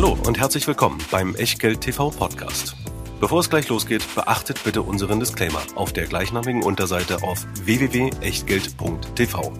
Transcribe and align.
Hallo 0.00 0.16
und 0.28 0.38
herzlich 0.38 0.64
willkommen 0.68 1.00
beim 1.10 1.34
Echtgeld 1.34 1.80
TV 1.80 2.10
Podcast. 2.10 2.76
Bevor 3.18 3.40
es 3.40 3.50
gleich 3.50 3.68
losgeht, 3.68 4.04
beachtet 4.14 4.62
bitte 4.62 4.82
unseren 4.82 5.18
Disclaimer 5.18 5.60
auf 5.74 5.92
der 5.92 6.06
gleichnamigen 6.06 6.62
Unterseite 6.62 7.24
auf 7.24 7.44
www.echtgeld.tv. 7.64 9.52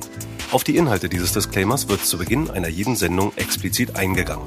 Auf 0.53 0.63
die 0.63 0.77
Inhalte 0.77 1.09
dieses 1.09 1.33
Disclaimers 1.33 1.89
wird 1.89 2.05
zu 2.05 2.19
Beginn 2.19 2.51
einer 2.51 2.69
jeden 2.69 2.95
Sendung 2.95 3.33
explizit 3.35 3.97
eingegangen. 3.97 4.47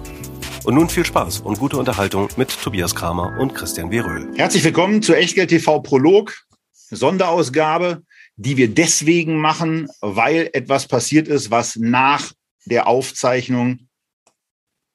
Und 0.64 0.76
nun 0.76 0.88
viel 0.88 1.06
Spaß 1.06 1.42
und 1.42 1.60
gute 1.60 1.76
Unterhaltung 1.76 2.30
mit 2.38 2.58
Tobias 2.64 2.96
Kramer 2.96 3.38
und 3.38 3.54
Christian 3.54 3.92
Weröhl. 3.92 4.32
Herzlich 4.38 4.64
willkommen 4.64 5.02
zu 5.02 5.14
Echtgeld 5.14 5.50
TV 5.50 5.82
Prolog, 5.82 6.34
Sonderausgabe, 6.72 8.02
die 8.38 8.56
wir 8.56 8.74
deswegen 8.74 9.42
machen, 9.42 9.90
weil 10.00 10.52
etwas 10.54 10.88
passiert 10.88 11.28
ist, 11.28 11.52
was 11.52 11.76
nach 11.76 12.32
der 12.64 12.88
Aufzeichnung 12.88 13.90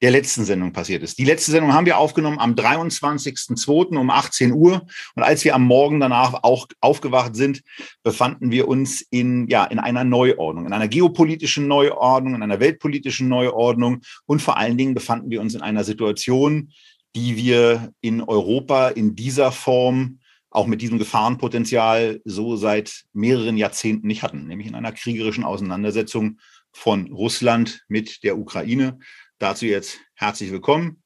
der 0.03 0.11
letzten 0.11 0.45
Sendung 0.45 0.73
passiert 0.73 1.03
ist. 1.03 1.19
Die 1.19 1.25
letzte 1.25 1.51
Sendung 1.51 1.73
haben 1.73 1.87
wir 1.87 1.99
aufgenommen 1.99 2.39
am 2.39 2.55
23.02. 2.55 3.97
um 3.97 4.11
18 4.11 4.53
Uhr. 4.53 4.87
Und 5.15 5.23
als 5.23 5.45
wir 5.45 5.55
am 5.55 5.65
Morgen 5.65 6.01
danach 6.01 6.43
auch 6.43 6.67
aufgewacht 6.81 7.35
sind, 7.35 7.63
befanden 8.03 8.51
wir 8.51 8.69
uns 8.69 9.01
in, 9.11 9.49
ja, 9.49 9.65
in 9.65 9.79
einer 9.79 10.05
Neuordnung, 10.05 10.67
in 10.67 10.73
einer 10.73 10.89
geopolitischen 10.89 11.67
Neuordnung, 11.67 12.35
in 12.35 12.43
einer 12.43 12.61
weltpolitischen 12.61 13.29
Neuordnung. 13.29 14.03
Und 14.27 14.43
vor 14.43 14.59
allen 14.59 14.77
Dingen 14.77 14.95
befanden 14.95 15.31
wir 15.31 15.41
uns 15.41 15.55
in 15.55 15.63
einer 15.63 15.85
Situation, 15.85 16.73
die 17.15 17.37
wir 17.37 17.93
in 18.03 18.23
Europa 18.23 18.89
in 18.89 19.17
dieser 19.17 19.51
Form 19.51 20.19
auch 20.51 20.67
mit 20.67 20.81
diesem 20.83 20.99
Gefahrenpotenzial 20.99 22.21
so 22.25 22.57
seit 22.57 23.05
mehreren 23.13 23.57
Jahrzehnten 23.57 24.07
nicht 24.07 24.23
hatten, 24.23 24.47
nämlich 24.47 24.69
in 24.69 24.75
einer 24.75 24.93
kriegerischen 24.93 25.45
Auseinandersetzung 25.45 26.39
von 26.73 27.11
Russland 27.11 27.85
mit 27.89 28.23
der 28.23 28.39
Ukraine. 28.39 28.99
Dazu 29.39 29.67
jetzt 29.67 29.99
herzlich 30.15 30.51
willkommen. 30.51 31.03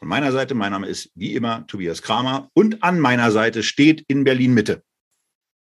Von 0.00 0.08
meiner 0.08 0.32
Seite, 0.32 0.56
mein 0.56 0.72
Name 0.72 0.88
ist 0.88 1.12
wie 1.14 1.34
immer 1.36 1.64
Tobias 1.68 2.02
Kramer 2.02 2.50
und 2.52 2.82
an 2.82 2.98
meiner 2.98 3.30
Seite 3.30 3.62
steht 3.62 4.04
in 4.08 4.24
Berlin 4.24 4.52
Mitte. 4.52 4.82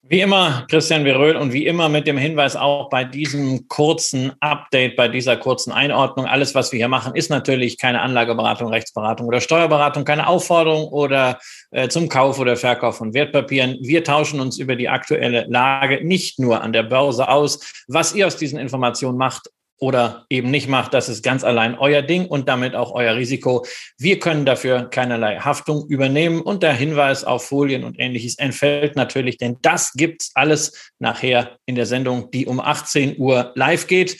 Wie 0.02 0.22
immer 0.22 0.66
Christian 0.68 1.04
Veröhl 1.04 1.36
und 1.36 1.54
wie 1.54 1.68
immer 1.68 1.90
mit 1.90 2.08
dem 2.08 2.18
Hinweis 2.18 2.56
auch 2.56 2.90
bei 2.90 3.04
diesem 3.04 3.68
kurzen 3.68 4.32
Update, 4.40 4.96
bei 4.96 5.10
dieser 5.10 5.38
kurzen 5.38 5.72
Einordnung. 5.72 6.26
Alles, 6.26 6.56
was 6.56 6.72
wir 6.72 6.78
hier 6.78 6.88
machen, 6.88 7.14
ist 7.14 7.30
natürlich 7.30 7.78
keine 7.78 8.02
Anlageberatung, 8.02 8.70
Rechtsberatung 8.70 9.28
oder 9.28 9.40
Steuerberatung, 9.40 10.04
keine 10.04 10.26
Aufforderung 10.26 10.88
oder 10.88 11.38
äh, 11.70 11.88
zum 11.88 12.10
Kauf 12.10 12.40
oder 12.40 12.56
Verkauf 12.56 12.98
von 12.98 13.14
Wertpapieren. 13.14 13.78
Wir 13.82 14.04
tauschen 14.04 14.40
uns 14.40 14.58
über 14.58 14.76
die 14.76 14.90
aktuelle 14.90 15.46
Lage 15.50 16.04
nicht 16.04 16.40
nur 16.40 16.62
an 16.62 16.74
der 16.74 16.84
Börse 16.84 17.28
aus. 17.30 17.84
Was 17.88 18.16
ihr 18.16 18.26
aus 18.26 18.38
diesen 18.38 18.58
Informationen 18.58 19.20
macht, 19.20 19.52
oder 19.80 20.26
eben 20.30 20.50
nicht 20.50 20.68
macht, 20.68 20.94
das 20.94 21.08
ist 21.10 21.24
ganz 21.24 21.44
allein 21.44 21.78
euer 21.78 22.02
Ding 22.02 22.26
und 22.26 22.50
damit 22.50 22.76
auch 22.76 22.94
euer 22.94 23.16
Risiko. 23.16 23.66
Wir 23.98 24.20
können 24.20 24.46
dafür 24.46 24.90
keinerlei 24.90 25.38
Haftung 25.38 25.88
übernehmen 25.88 26.42
und 26.42 26.64
der 26.64 26.74
Hinweis 26.74 27.24
auf 27.24 27.46
Folien 27.46 27.84
und 27.84 28.00
ähnliches 28.00 28.38
entfällt 28.38 28.96
natürlich, 28.96 29.38
denn 29.38 29.58
das 29.62 29.94
gibt's 29.94 30.32
alles 30.34 30.92
nachher 31.00 31.58
in 31.66 31.76
der 31.76 31.86
Sendung, 31.86 32.32
die 32.32 32.48
um 32.48 32.60
18 32.60 33.20
Uhr 33.20 33.52
live 33.56 33.88
geht, 33.88 34.18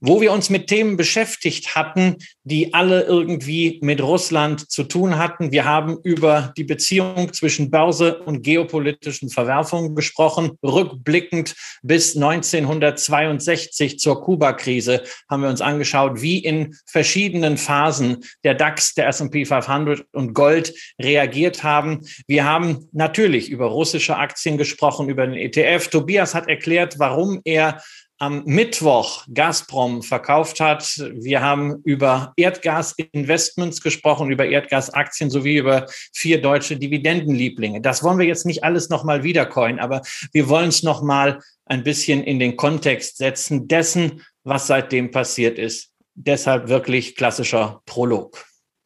wo 0.00 0.20
wir 0.20 0.32
uns 0.32 0.48
mit 0.50 0.68
Themen 0.68 0.96
beschäftigt 0.96 1.74
hatten, 1.74 2.16
die 2.44 2.72
alle 2.74 3.02
irgendwie 3.02 3.80
mit 3.82 4.00
Russland 4.00 4.70
zu 4.70 4.84
tun 4.84 5.18
hatten. 5.18 5.50
Wir 5.50 5.64
haben 5.64 5.98
über 6.04 6.52
die 6.56 6.64
Beziehung 6.64 7.32
zwischen 7.32 7.70
Börse 7.70 8.20
und 8.20 8.42
geopolitischen 8.42 9.30
Verwerfungen 9.30 9.94
gesprochen, 9.94 10.52
rückblickend 10.62 11.54
bis 11.82 12.14
1962 12.14 13.98
zur 13.98 14.22
Kuba-Krise 14.22 14.99
haben 15.28 15.42
wir 15.42 15.48
uns 15.48 15.60
angeschaut, 15.60 16.22
wie 16.22 16.38
in 16.38 16.76
verschiedenen 16.86 17.56
Phasen 17.56 18.24
der 18.44 18.54
DAX, 18.54 18.94
der 18.94 19.08
S&P 19.08 19.44
500 19.44 20.04
und 20.12 20.34
Gold 20.34 20.74
reagiert 21.00 21.62
haben. 21.62 22.00
Wir 22.26 22.44
haben 22.44 22.88
natürlich 22.92 23.50
über 23.50 23.66
russische 23.66 24.16
Aktien 24.16 24.58
gesprochen, 24.58 25.08
über 25.08 25.26
den 25.26 25.36
ETF. 25.36 25.88
Tobias 25.88 26.34
hat 26.34 26.48
erklärt, 26.48 26.98
warum 26.98 27.40
er 27.44 27.80
am 28.20 28.44
Mittwoch 28.44 29.24
Gazprom 29.32 30.02
verkauft 30.02 30.60
hat. 30.60 30.84
Wir 31.14 31.40
haben 31.40 31.80
über 31.84 32.34
Erdgasinvestments 32.36 33.80
gesprochen, 33.80 34.30
über 34.30 34.44
Erdgasaktien 34.44 35.30
sowie 35.30 35.56
über 35.56 35.86
vier 36.12 36.42
deutsche 36.42 36.76
Dividendenlieblinge. 36.76 37.80
Das 37.80 38.02
wollen 38.02 38.18
wir 38.18 38.26
jetzt 38.26 38.44
nicht 38.44 38.62
alles 38.62 38.90
nochmal 38.90 39.22
wiedercoin, 39.22 39.80
aber 39.80 40.02
wir 40.32 40.50
wollen 40.50 40.68
es 40.68 40.82
nochmal 40.82 41.40
ein 41.64 41.82
bisschen 41.82 42.22
in 42.22 42.38
den 42.38 42.56
Kontext 42.56 43.16
setzen 43.16 43.68
dessen, 43.68 44.22
was 44.44 44.66
seitdem 44.66 45.10
passiert 45.10 45.58
ist. 45.58 45.92
Deshalb 46.14 46.68
wirklich 46.68 47.16
klassischer 47.16 47.82
Prolog. 47.86 48.44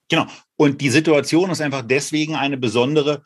Genau. 0.09 0.27
Und 0.57 0.81
die 0.81 0.91
Situation 0.91 1.51
ist 1.51 1.61
einfach 1.61 1.83
deswegen 1.83 2.37
eine 2.37 2.57
besondere, 2.57 3.23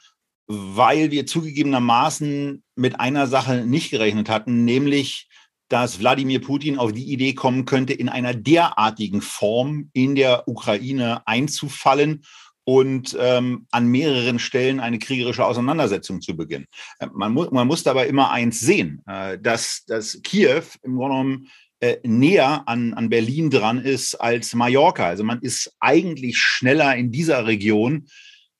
weil 0.46 1.10
wir 1.10 1.26
zugegebenermaßen 1.26 2.62
mit 2.76 3.00
einer 3.00 3.26
Sache 3.26 3.66
nicht 3.66 3.90
gerechnet 3.90 4.28
hatten, 4.28 4.64
nämlich, 4.64 5.28
dass 5.68 5.98
Wladimir 5.98 6.40
Putin 6.40 6.78
auf 6.78 6.92
die 6.92 7.12
Idee 7.12 7.34
kommen 7.34 7.66
könnte, 7.66 7.92
in 7.92 8.08
einer 8.08 8.32
derartigen 8.32 9.20
Form 9.20 9.90
in 9.92 10.14
der 10.14 10.48
Ukraine 10.48 11.26
einzufallen 11.26 12.24
und 12.64 13.16
ähm, 13.18 13.66
an 13.70 13.86
mehreren 13.86 14.38
Stellen 14.38 14.80
eine 14.80 14.98
kriegerische 14.98 15.44
Auseinandersetzung 15.44 16.20
zu 16.20 16.36
beginnen. 16.36 16.66
Äh, 16.98 17.08
man, 17.12 17.32
mu 17.32 17.46
man 17.50 17.66
muss 17.66 17.82
dabei 17.82 18.06
immer 18.06 18.30
eins 18.30 18.60
sehen, 18.60 19.02
äh, 19.06 19.38
dass, 19.38 19.84
dass 19.86 20.20
Kiew 20.22 20.62
im 20.82 20.96
Grunde 20.96 21.16
genommen 21.16 21.48
äh, 21.80 21.96
näher 22.02 22.62
an, 22.66 22.94
an 22.94 23.08
Berlin 23.08 23.50
dran 23.50 23.78
ist 23.78 24.14
als 24.16 24.54
Mallorca. 24.54 25.06
Also 25.06 25.24
man 25.24 25.40
ist 25.40 25.72
eigentlich 25.80 26.38
schneller 26.38 26.94
in 26.96 27.12
dieser 27.12 27.46
Region, 27.46 28.08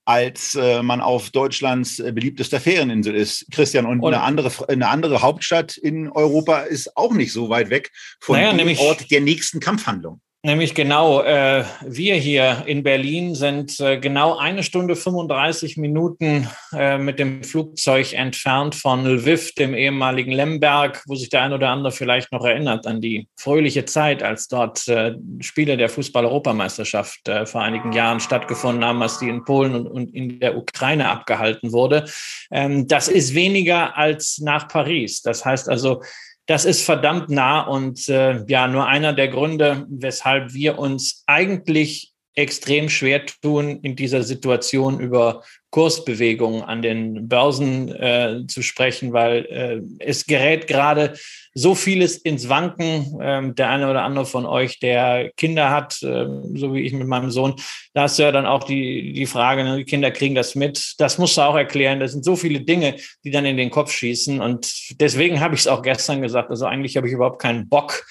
als 0.04 0.54
äh, 0.54 0.82
man 0.82 1.00
auf 1.00 1.30
Deutschlands 1.30 1.98
äh, 1.98 2.12
beliebtester 2.12 2.60
Ferieninsel 2.60 3.14
ist. 3.14 3.46
Christian, 3.50 3.86
und, 3.86 4.00
und, 4.00 4.14
eine, 4.14 4.22
andere, 4.22 4.50
eine 4.68 4.88
andere 4.88 5.20
Hauptstadt 5.20 5.76
in 5.76 6.08
Europa 6.08 6.60
ist 6.60 6.96
auch 6.96 7.12
nicht 7.12 7.32
so 7.32 7.50
weit 7.50 7.70
weg 7.70 7.90
von 8.20 8.36
naja, 8.36 8.52
dem 8.54 8.78
Ort 8.78 9.10
der 9.10 9.20
nächsten 9.20 9.60
Kampfhandlung. 9.60 10.20
Nämlich 10.48 10.74
genau, 10.74 11.20
äh, 11.20 11.62
wir 11.84 12.14
hier 12.14 12.62
in 12.64 12.82
Berlin 12.82 13.34
sind 13.34 13.78
äh, 13.80 13.98
genau 13.98 14.38
eine 14.38 14.62
Stunde 14.62 14.96
35 14.96 15.76
Minuten 15.76 16.48
äh, 16.72 16.96
mit 16.96 17.18
dem 17.18 17.44
Flugzeug 17.44 18.14
entfernt 18.14 18.74
von 18.74 19.04
Lviv, 19.04 19.52
dem 19.52 19.74
ehemaligen 19.74 20.32
Lemberg, 20.32 21.02
wo 21.06 21.16
sich 21.16 21.28
der 21.28 21.42
ein 21.42 21.52
oder 21.52 21.68
andere 21.68 21.92
vielleicht 21.92 22.32
noch 22.32 22.46
erinnert 22.46 22.86
an 22.86 23.02
die 23.02 23.28
fröhliche 23.36 23.84
Zeit, 23.84 24.22
als 24.22 24.48
dort 24.48 24.88
äh, 24.88 25.16
Spiele 25.40 25.76
der 25.76 25.90
Fußball-Europameisterschaft 25.90 27.28
äh, 27.28 27.44
vor 27.44 27.60
einigen 27.60 27.92
Jahren 27.92 28.18
stattgefunden 28.18 28.82
haben, 28.82 29.02
als 29.02 29.18
die 29.18 29.28
in 29.28 29.44
Polen 29.44 29.74
und, 29.74 29.86
und 29.86 30.14
in 30.14 30.40
der 30.40 30.56
Ukraine 30.56 31.10
abgehalten 31.10 31.72
wurde. 31.72 32.06
Ähm, 32.50 32.88
das 32.88 33.08
ist 33.08 33.34
weniger 33.34 33.98
als 33.98 34.38
nach 34.38 34.66
Paris. 34.66 35.20
Das 35.20 35.44
heißt 35.44 35.68
also, 35.68 36.00
das 36.48 36.64
ist 36.64 36.82
verdammt 36.82 37.28
nah 37.28 37.60
und 37.60 38.08
äh, 38.08 38.42
ja, 38.48 38.66
nur 38.68 38.86
einer 38.86 39.12
der 39.12 39.28
Gründe, 39.28 39.86
weshalb 39.90 40.54
wir 40.54 40.78
uns 40.78 41.22
eigentlich 41.26 42.14
extrem 42.38 42.88
schwer 42.88 43.26
tun, 43.26 43.80
in 43.82 43.96
dieser 43.96 44.22
Situation 44.22 45.00
über 45.00 45.42
Kursbewegungen 45.70 46.62
an 46.62 46.82
den 46.82 47.28
Börsen 47.28 47.88
äh, 47.88 48.46
zu 48.46 48.62
sprechen, 48.62 49.12
weil 49.12 49.44
äh, 49.46 49.80
es 49.98 50.24
gerät 50.24 50.68
gerade 50.68 51.14
so 51.52 51.74
vieles 51.74 52.16
ins 52.16 52.48
Wanken. 52.48 53.18
Ähm, 53.20 53.54
der 53.56 53.70
eine 53.70 53.90
oder 53.90 54.04
andere 54.04 54.24
von 54.24 54.46
euch, 54.46 54.78
der 54.78 55.32
Kinder 55.36 55.70
hat, 55.70 56.00
äh, 56.02 56.26
so 56.54 56.72
wie 56.72 56.82
ich 56.82 56.92
mit 56.92 57.08
meinem 57.08 57.32
Sohn, 57.32 57.56
da 57.92 58.02
hast 58.02 58.20
du 58.20 58.22
ja 58.22 58.30
dann 58.30 58.46
auch 58.46 58.62
die, 58.62 59.12
die 59.12 59.26
Frage, 59.26 59.64
ne, 59.64 59.76
die 59.76 59.84
Kinder 59.84 60.12
kriegen 60.12 60.36
das 60.36 60.54
mit. 60.54 60.94
Das 60.98 61.18
musst 61.18 61.36
du 61.36 61.42
auch 61.42 61.56
erklären. 61.56 61.98
Das 61.98 62.12
sind 62.12 62.24
so 62.24 62.36
viele 62.36 62.60
Dinge, 62.60 62.94
die 63.24 63.32
dann 63.32 63.44
in 63.44 63.56
den 63.56 63.70
Kopf 63.70 63.90
schießen. 63.90 64.40
Und 64.40 65.00
deswegen 65.00 65.40
habe 65.40 65.56
ich 65.56 65.62
es 65.62 65.66
auch 65.66 65.82
gestern 65.82 66.22
gesagt. 66.22 66.50
Also 66.50 66.66
eigentlich 66.66 66.96
habe 66.96 67.08
ich 67.08 67.12
überhaupt 67.12 67.42
keinen 67.42 67.68
Bock, 67.68 68.06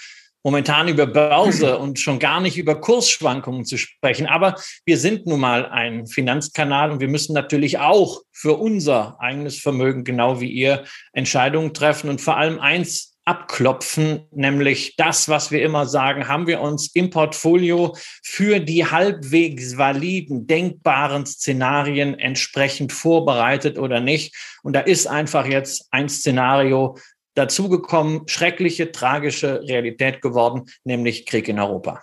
momentan 0.48 0.88
über 0.88 1.06
Börse 1.06 1.78
und 1.78 2.00
schon 2.00 2.20
gar 2.20 2.40
nicht 2.40 2.58
über 2.58 2.80
Kursschwankungen 2.80 3.66
zu 3.66 3.78
sprechen. 3.78 4.28
Aber 4.28 4.56
wir 4.86 4.98
sind 4.98 5.26
nun 5.26 5.42
mal 5.42 5.66
ein 5.66 6.08
Finanzkanal 6.08 6.90
und 6.90 7.02
wir 7.02 7.10
müssen 7.10 7.34
natürlich 7.34 7.80
auch 7.80 8.22
für 8.32 8.54
unser 8.54 9.18
eigenes 9.20 9.60
Vermögen, 9.60 10.06
genau 10.06 10.40
wie 10.40 10.50
ihr, 10.50 10.86
Entscheidungen 11.12 11.74
treffen 11.74 12.10
und 12.10 12.22
vor 12.22 12.38
allem 12.38 12.62
eins 12.62 13.18
abklopfen, 13.26 14.22
nämlich 14.32 14.96
das, 14.96 15.28
was 15.28 15.52
wir 15.52 15.62
immer 15.62 15.86
sagen, 15.86 16.30
haben 16.30 16.48
wir 16.48 16.62
uns 16.62 16.96
im 16.96 17.10
Portfolio 17.10 17.98
für 18.24 18.62
die 18.62 18.86
halbwegs 18.86 19.78
validen, 19.78 20.48
denkbaren 20.48 21.26
Szenarien 21.26 22.18
entsprechend 22.18 22.94
vorbereitet 22.94 23.78
oder 23.78 24.00
nicht. 24.00 24.34
Und 24.64 24.78
da 24.78 24.80
ist 24.80 25.08
einfach 25.08 25.46
jetzt 25.46 25.90
ein 25.92 26.08
Szenario 26.08 26.96
dazugekommen, 27.38 28.28
schreckliche, 28.28 28.92
tragische 28.92 29.62
Realität 29.62 30.22
geworden, 30.22 30.64
nämlich 30.84 31.26
Krieg 31.26 31.48
in 31.48 31.60
Europa. 31.60 32.02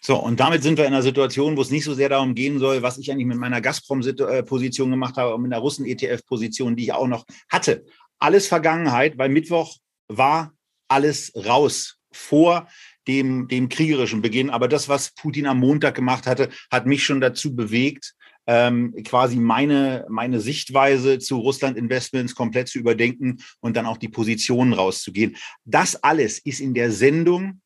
So, 0.00 0.16
und 0.16 0.38
damit 0.38 0.62
sind 0.62 0.78
wir 0.78 0.86
in 0.86 0.92
einer 0.92 1.02
Situation, 1.02 1.56
wo 1.56 1.62
es 1.62 1.72
nicht 1.72 1.82
so 1.82 1.94
sehr 1.94 2.08
darum 2.08 2.36
gehen 2.36 2.60
soll, 2.60 2.82
was 2.82 2.98
ich 2.98 3.10
eigentlich 3.10 3.26
mit 3.26 3.38
meiner 3.38 3.60
Gazprom-Position 3.60 4.90
gemacht 4.90 5.16
habe 5.16 5.34
und 5.34 5.42
mit 5.42 5.52
einer 5.52 5.60
Russen-ETF-Position, 5.60 6.76
die 6.76 6.84
ich 6.84 6.92
auch 6.92 7.08
noch 7.08 7.24
hatte. 7.48 7.84
Alles 8.20 8.46
Vergangenheit, 8.46 9.18
weil 9.18 9.28
Mittwoch 9.28 9.76
war 10.06 10.52
alles 10.86 11.32
raus 11.34 11.98
vor 12.12 12.68
dem, 13.08 13.48
dem 13.48 13.68
kriegerischen 13.68 14.22
Beginn. 14.22 14.50
Aber 14.50 14.68
das, 14.68 14.88
was 14.88 15.12
Putin 15.14 15.46
am 15.46 15.58
Montag 15.58 15.96
gemacht 15.96 16.26
hatte, 16.26 16.50
hat 16.70 16.86
mich 16.86 17.04
schon 17.04 17.20
dazu 17.20 17.56
bewegt, 17.56 18.14
ähm, 18.48 18.94
quasi 19.04 19.36
meine, 19.36 20.06
meine 20.08 20.40
Sichtweise 20.40 21.18
zu 21.18 21.36
Russland-Investments 21.36 22.34
komplett 22.34 22.68
zu 22.68 22.78
überdenken 22.78 23.42
und 23.60 23.76
dann 23.76 23.84
auch 23.84 23.98
die 23.98 24.08
Positionen 24.08 24.72
rauszugehen. 24.72 25.36
Das 25.66 26.02
alles 26.02 26.38
ist 26.38 26.60
in 26.60 26.72
der 26.72 26.90
Sendung, 26.90 27.60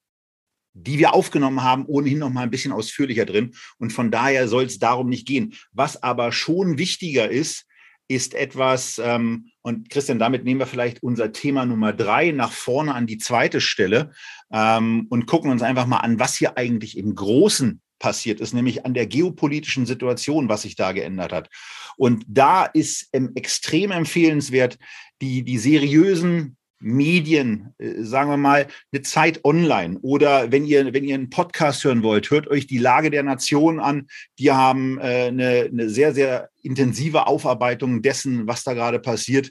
die 0.75 0.99
wir 0.99 1.15
aufgenommen 1.15 1.63
haben, 1.63 1.87
ohnehin 1.87 2.19
noch 2.19 2.31
mal 2.31 2.43
ein 2.43 2.51
bisschen 2.51 2.73
ausführlicher 2.73 3.27
drin. 3.27 3.55
Und 3.79 3.93
von 3.93 4.11
daher 4.11 4.49
soll 4.49 4.65
es 4.65 4.81
darum 4.81 5.09
nicht 5.09 5.27
gehen. 5.27 5.55
Was 5.71 6.03
aber 6.03 6.33
schon 6.33 6.79
wichtiger 6.79 7.31
ist, 7.31 7.67
ist 8.09 8.35
etwas, 8.35 9.01
ähm, 9.03 9.51
und 9.63 9.89
Christian, 9.89 10.19
damit 10.19 10.43
nehmen 10.45 10.61
wir 10.61 10.67
vielleicht 10.67 11.03
unser 11.03 11.33
Thema 11.33 11.65
Nummer 11.65 11.93
drei 11.93 12.33
nach 12.33 12.51
vorne 12.51 12.93
an 12.95 13.07
die 13.07 13.19
zweite 13.19 13.61
Stelle 13.61 14.11
ähm, 14.53 15.07
und 15.11 15.27
gucken 15.27 15.51
uns 15.53 15.63
einfach 15.63 15.87
mal 15.87 15.99
an, 15.99 16.19
was 16.19 16.37
hier 16.37 16.59
eigentlich 16.59 16.99
im 16.99 17.15
Großen 17.15 17.81
passiert 18.03 18.41
ist, 18.41 18.53
nämlich 18.53 18.85
an 18.85 18.95
der 18.95 19.07
geopolitischen 19.07 19.87
Situation, 19.87 20.49
was 20.49 20.63
sich 20.63 20.75
da 20.75 20.91
geändert 20.91 21.33
hat. 21.33 21.49
Und 21.97 22.25
da 22.27 22.67
ist 22.67 23.09
ähm, 23.13 23.31
extrem 23.37 23.93
empfehlenswert, 23.93 24.77
die, 25.23 25.45
die 25.45 25.57
seriösen 25.57 26.57
Medien, 26.81 27.75
äh, 27.79 28.03
sagen 28.03 28.29
wir 28.29 28.37
mal, 28.37 28.67
eine 28.93 29.03
Zeit 29.03 29.45
online 29.45 30.01
oder 30.03 30.51
wenn 30.51 30.67
ihr, 30.67 30.93
wenn 30.93 31.05
ihr 31.05 31.15
einen 31.15 31.31
Podcast 31.31 31.85
hören 31.85 32.03
wollt, 32.03 32.29
hört 32.31 32.49
euch 32.49 32.67
die 32.67 32.79
Lage 32.79 33.11
der 33.11 33.23
Nation 33.23 33.79
an. 33.79 34.09
Die 34.41 34.51
haben 34.51 34.99
äh, 34.99 35.29
eine, 35.29 35.69
eine 35.71 35.89
sehr, 35.89 36.13
sehr 36.13 36.51
intensive 36.61 37.29
Aufarbeitung 37.29 38.03
dessen, 38.03 38.49
was 38.49 38.65
da 38.65 38.75
gerade 38.75 38.99
passiert 38.99 39.51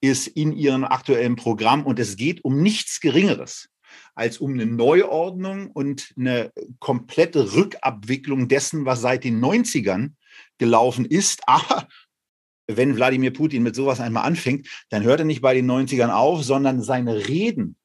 ist 0.00 0.28
in 0.28 0.52
ihrem 0.52 0.84
aktuellen 0.84 1.36
Programm. 1.36 1.84
Und 1.84 1.98
es 1.98 2.16
geht 2.16 2.42
um 2.42 2.62
nichts 2.62 3.00
Geringeres 3.00 3.68
als 4.14 4.38
um 4.38 4.52
eine 4.52 4.66
Neuordnung 4.66 5.70
und 5.70 6.12
eine 6.16 6.52
komplette 6.78 7.54
Rückabwicklung 7.54 8.48
dessen, 8.48 8.84
was 8.84 9.00
seit 9.00 9.24
den 9.24 9.40
90ern 9.40 10.12
gelaufen 10.58 11.04
ist. 11.04 11.40
Aber 11.46 11.88
wenn 12.66 12.96
Wladimir 12.96 13.32
Putin 13.32 13.62
mit 13.62 13.74
sowas 13.74 14.00
einmal 14.00 14.24
anfängt, 14.24 14.68
dann 14.90 15.02
hört 15.02 15.20
er 15.20 15.26
nicht 15.26 15.42
bei 15.42 15.54
den 15.54 15.70
90ern 15.70 16.10
auf, 16.10 16.44
sondern 16.44 16.82
seine 16.82 17.28
Reden 17.28 17.76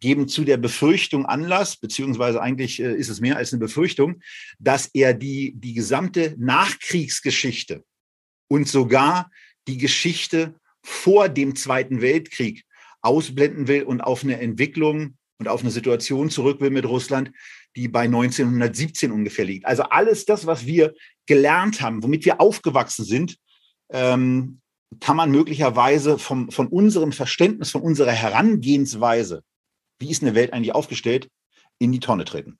geben 0.00 0.28
zu 0.28 0.44
der 0.44 0.56
Befürchtung 0.56 1.26
Anlass, 1.26 1.76
beziehungsweise 1.76 2.40
eigentlich 2.40 2.80
äh, 2.80 2.94
ist 2.94 3.08
es 3.08 3.20
mehr 3.20 3.36
als 3.36 3.52
eine 3.52 3.60
Befürchtung, 3.60 4.20
dass 4.58 4.86
er 4.86 5.14
die, 5.14 5.54
die 5.56 5.74
gesamte 5.74 6.34
Nachkriegsgeschichte 6.38 7.84
und 8.48 8.68
sogar 8.68 9.30
die 9.66 9.78
Geschichte 9.78 10.54
vor 10.82 11.28
dem 11.28 11.56
Zweiten 11.56 12.00
Weltkrieg 12.00 12.64
ausblenden 13.02 13.68
will 13.68 13.82
und 13.82 14.00
auf 14.00 14.24
eine 14.24 14.40
Entwicklung 14.40 15.16
und 15.38 15.48
auf 15.48 15.60
eine 15.60 15.70
Situation 15.70 16.30
zurück 16.30 16.60
will 16.60 16.70
mit 16.70 16.84
Russland, 16.84 17.30
die 17.76 17.88
bei 17.88 18.02
1917 18.02 19.12
ungefähr 19.12 19.44
liegt. 19.44 19.66
Also 19.66 19.84
alles 19.84 20.24
das, 20.24 20.46
was 20.46 20.66
wir 20.66 20.94
gelernt 21.26 21.80
haben, 21.80 22.02
womit 22.02 22.24
wir 22.24 22.40
aufgewachsen 22.40 23.04
sind, 23.04 23.36
ähm, 23.90 24.60
kann 25.00 25.16
man 25.16 25.30
möglicherweise 25.30 26.18
vom, 26.18 26.50
von 26.50 26.66
unserem 26.66 27.12
Verständnis, 27.12 27.70
von 27.70 27.82
unserer 27.82 28.12
Herangehensweise, 28.12 29.42
wie 29.98 30.10
ist 30.10 30.22
eine 30.22 30.34
Welt 30.34 30.52
eigentlich 30.52 30.74
aufgestellt, 30.74 31.28
in 31.78 31.92
die 31.92 32.00
Tonne 32.00 32.24
treten. 32.24 32.58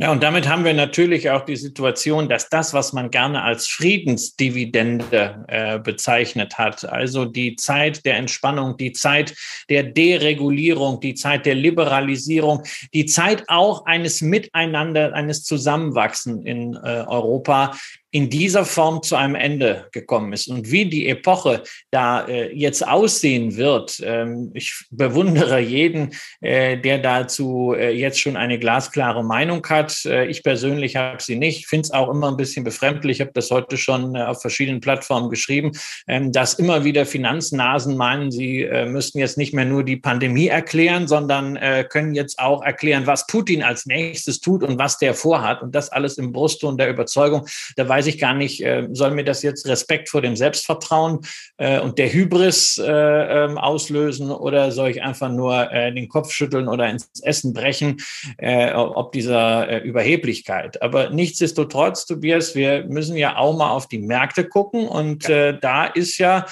Ja, 0.00 0.12
und 0.12 0.22
damit 0.22 0.48
haben 0.48 0.64
wir 0.64 0.74
natürlich 0.74 1.28
auch 1.28 1.44
die 1.44 1.56
Situation, 1.56 2.28
dass 2.28 2.48
das, 2.48 2.72
was 2.72 2.92
man 2.92 3.10
gerne 3.10 3.42
als 3.42 3.66
Friedensdividende 3.66 5.44
äh, 5.48 5.80
bezeichnet 5.80 6.56
hat, 6.56 6.84
also 6.84 7.24
die 7.24 7.56
Zeit 7.56 8.06
der 8.06 8.16
Entspannung, 8.16 8.76
die 8.76 8.92
Zeit 8.92 9.34
der 9.68 9.82
Deregulierung, 9.82 11.00
die 11.00 11.14
Zeit 11.14 11.46
der 11.46 11.56
Liberalisierung, 11.56 12.62
die 12.94 13.06
Zeit 13.06 13.42
auch 13.48 13.86
eines 13.86 14.20
Miteinander, 14.20 15.14
eines 15.14 15.42
Zusammenwachsen 15.42 16.46
in 16.46 16.74
äh, 16.74 17.04
Europa, 17.08 17.72
in 18.18 18.28
dieser 18.28 18.64
Form 18.64 19.00
zu 19.04 19.14
einem 19.14 19.36
Ende 19.36 19.86
gekommen 19.92 20.32
ist 20.32 20.48
und 20.48 20.72
wie 20.72 20.86
die 20.86 21.06
Epoche 21.06 21.62
da 21.92 22.26
äh, 22.26 22.52
jetzt 22.52 22.84
aussehen 22.84 23.56
wird. 23.56 24.02
Ähm, 24.04 24.50
ich 24.54 24.86
bewundere 24.90 25.60
jeden, 25.60 26.10
äh, 26.40 26.76
der 26.76 26.98
dazu 26.98 27.76
äh, 27.78 27.92
jetzt 27.92 28.18
schon 28.18 28.36
eine 28.36 28.58
glasklare 28.58 29.22
Meinung 29.22 29.64
hat. 29.68 30.04
Äh, 30.04 30.26
ich 30.26 30.42
persönlich 30.42 30.96
habe 30.96 31.22
sie 31.22 31.36
nicht. 31.36 31.68
Finde 31.68 31.84
es 31.84 31.92
auch 31.92 32.10
immer 32.10 32.26
ein 32.26 32.36
bisschen 32.36 32.64
befremdlich. 32.64 33.18
Ich 33.18 33.20
habe 33.20 33.30
das 33.34 33.52
heute 33.52 33.76
schon 33.76 34.16
äh, 34.16 34.22
auf 34.22 34.40
verschiedenen 34.40 34.80
Plattformen 34.80 35.30
geschrieben, 35.30 35.70
ähm, 36.08 36.32
dass 36.32 36.54
immer 36.54 36.82
wieder 36.82 37.06
Finanznasen 37.06 37.96
meinen, 37.96 38.32
sie 38.32 38.62
äh, 38.62 38.84
müssten 38.86 39.20
jetzt 39.20 39.38
nicht 39.38 39.54
mehr 39.54 39.64
nur 39.64 39.84
die 39.84 39.96
Pandemie 39.96 40.48
erklären, 40.48 41.06
sondern 41.06 41.56
können 41.88 42.14
jetzt 42.14 42.38
auch 42.38 42.62
erklären, 42.62 43.06
was 43.06 43.26
Putin 43.26 43.62
als 43.62 43.86
nächstes 43.86 44.40
tut 44.40 44.62
und 44.62 44.78
was 44.78 44.98
der 44.98 45.14
vorhat. 45.14 45.62
Und 45.62 45.74
das 45.74 45.90
alles 45.90 46.18
im 46.18 46.32
Brustton 46.32 46.76
der 46.76 46.88
Überzeugung. 46.88 47.46
Da 47.76 47.88
weiß 47.88 48.07
ich 48.08 48.18
gar 48.18 48.34
nicht, 48.34 48.62
äh, 48.64 48.88
soll 48.92 49.12
mir 49.12 49.24
das 49.24 49.42
jetzt 49.42 49.66
Respekt 49.66 50.08
vor 50.08 50.22
dem 50.22 50.36
Selbstvertrauen 50.36 51.20
äh, 51.56 51.80
und 51.80 51.98
der 51.98 52.12
Hybris 52.12 52.78
äh, 52.78 52.84
ähm, 52.90 53.58
auslösen 53.58 54.30
oder 54.30 54.72
soll 54.72 54.90
ich 54.90 55.02
einfach 55.02 55.30
nur 55.30 55.70
äh, 55.72 55.92
den 55.92 56.08
Kopf 56.08 56.32
schütteln 56.32 56.68
oder 56.68 56.88
ins 56.88 57.10
Essen 57.22 57.52
brechen, 57.52 57.98
äh, 58.38 58.72
ob 58.72 59.12
dieser 59.12 59.82
Überheblichkeit. 59.82 60.80
Aber 60.82 61.10
nichtsdestotrotz, 61.10 62.06
Tobias, 62.06 62.54
wir 62.54 62.84
müssen 62.84 63.16
ja 63.16 63.36
auch 63.36 63.56
mal 63.56 63.70
auf 63.70 63.88
die 63.88 63.98
Märkte 63.98 64.44
gucken 64.48 64.88
und 64.88 65.28
da 65.28 65.86
ist 65.86 66.18
ja 66.18 66.46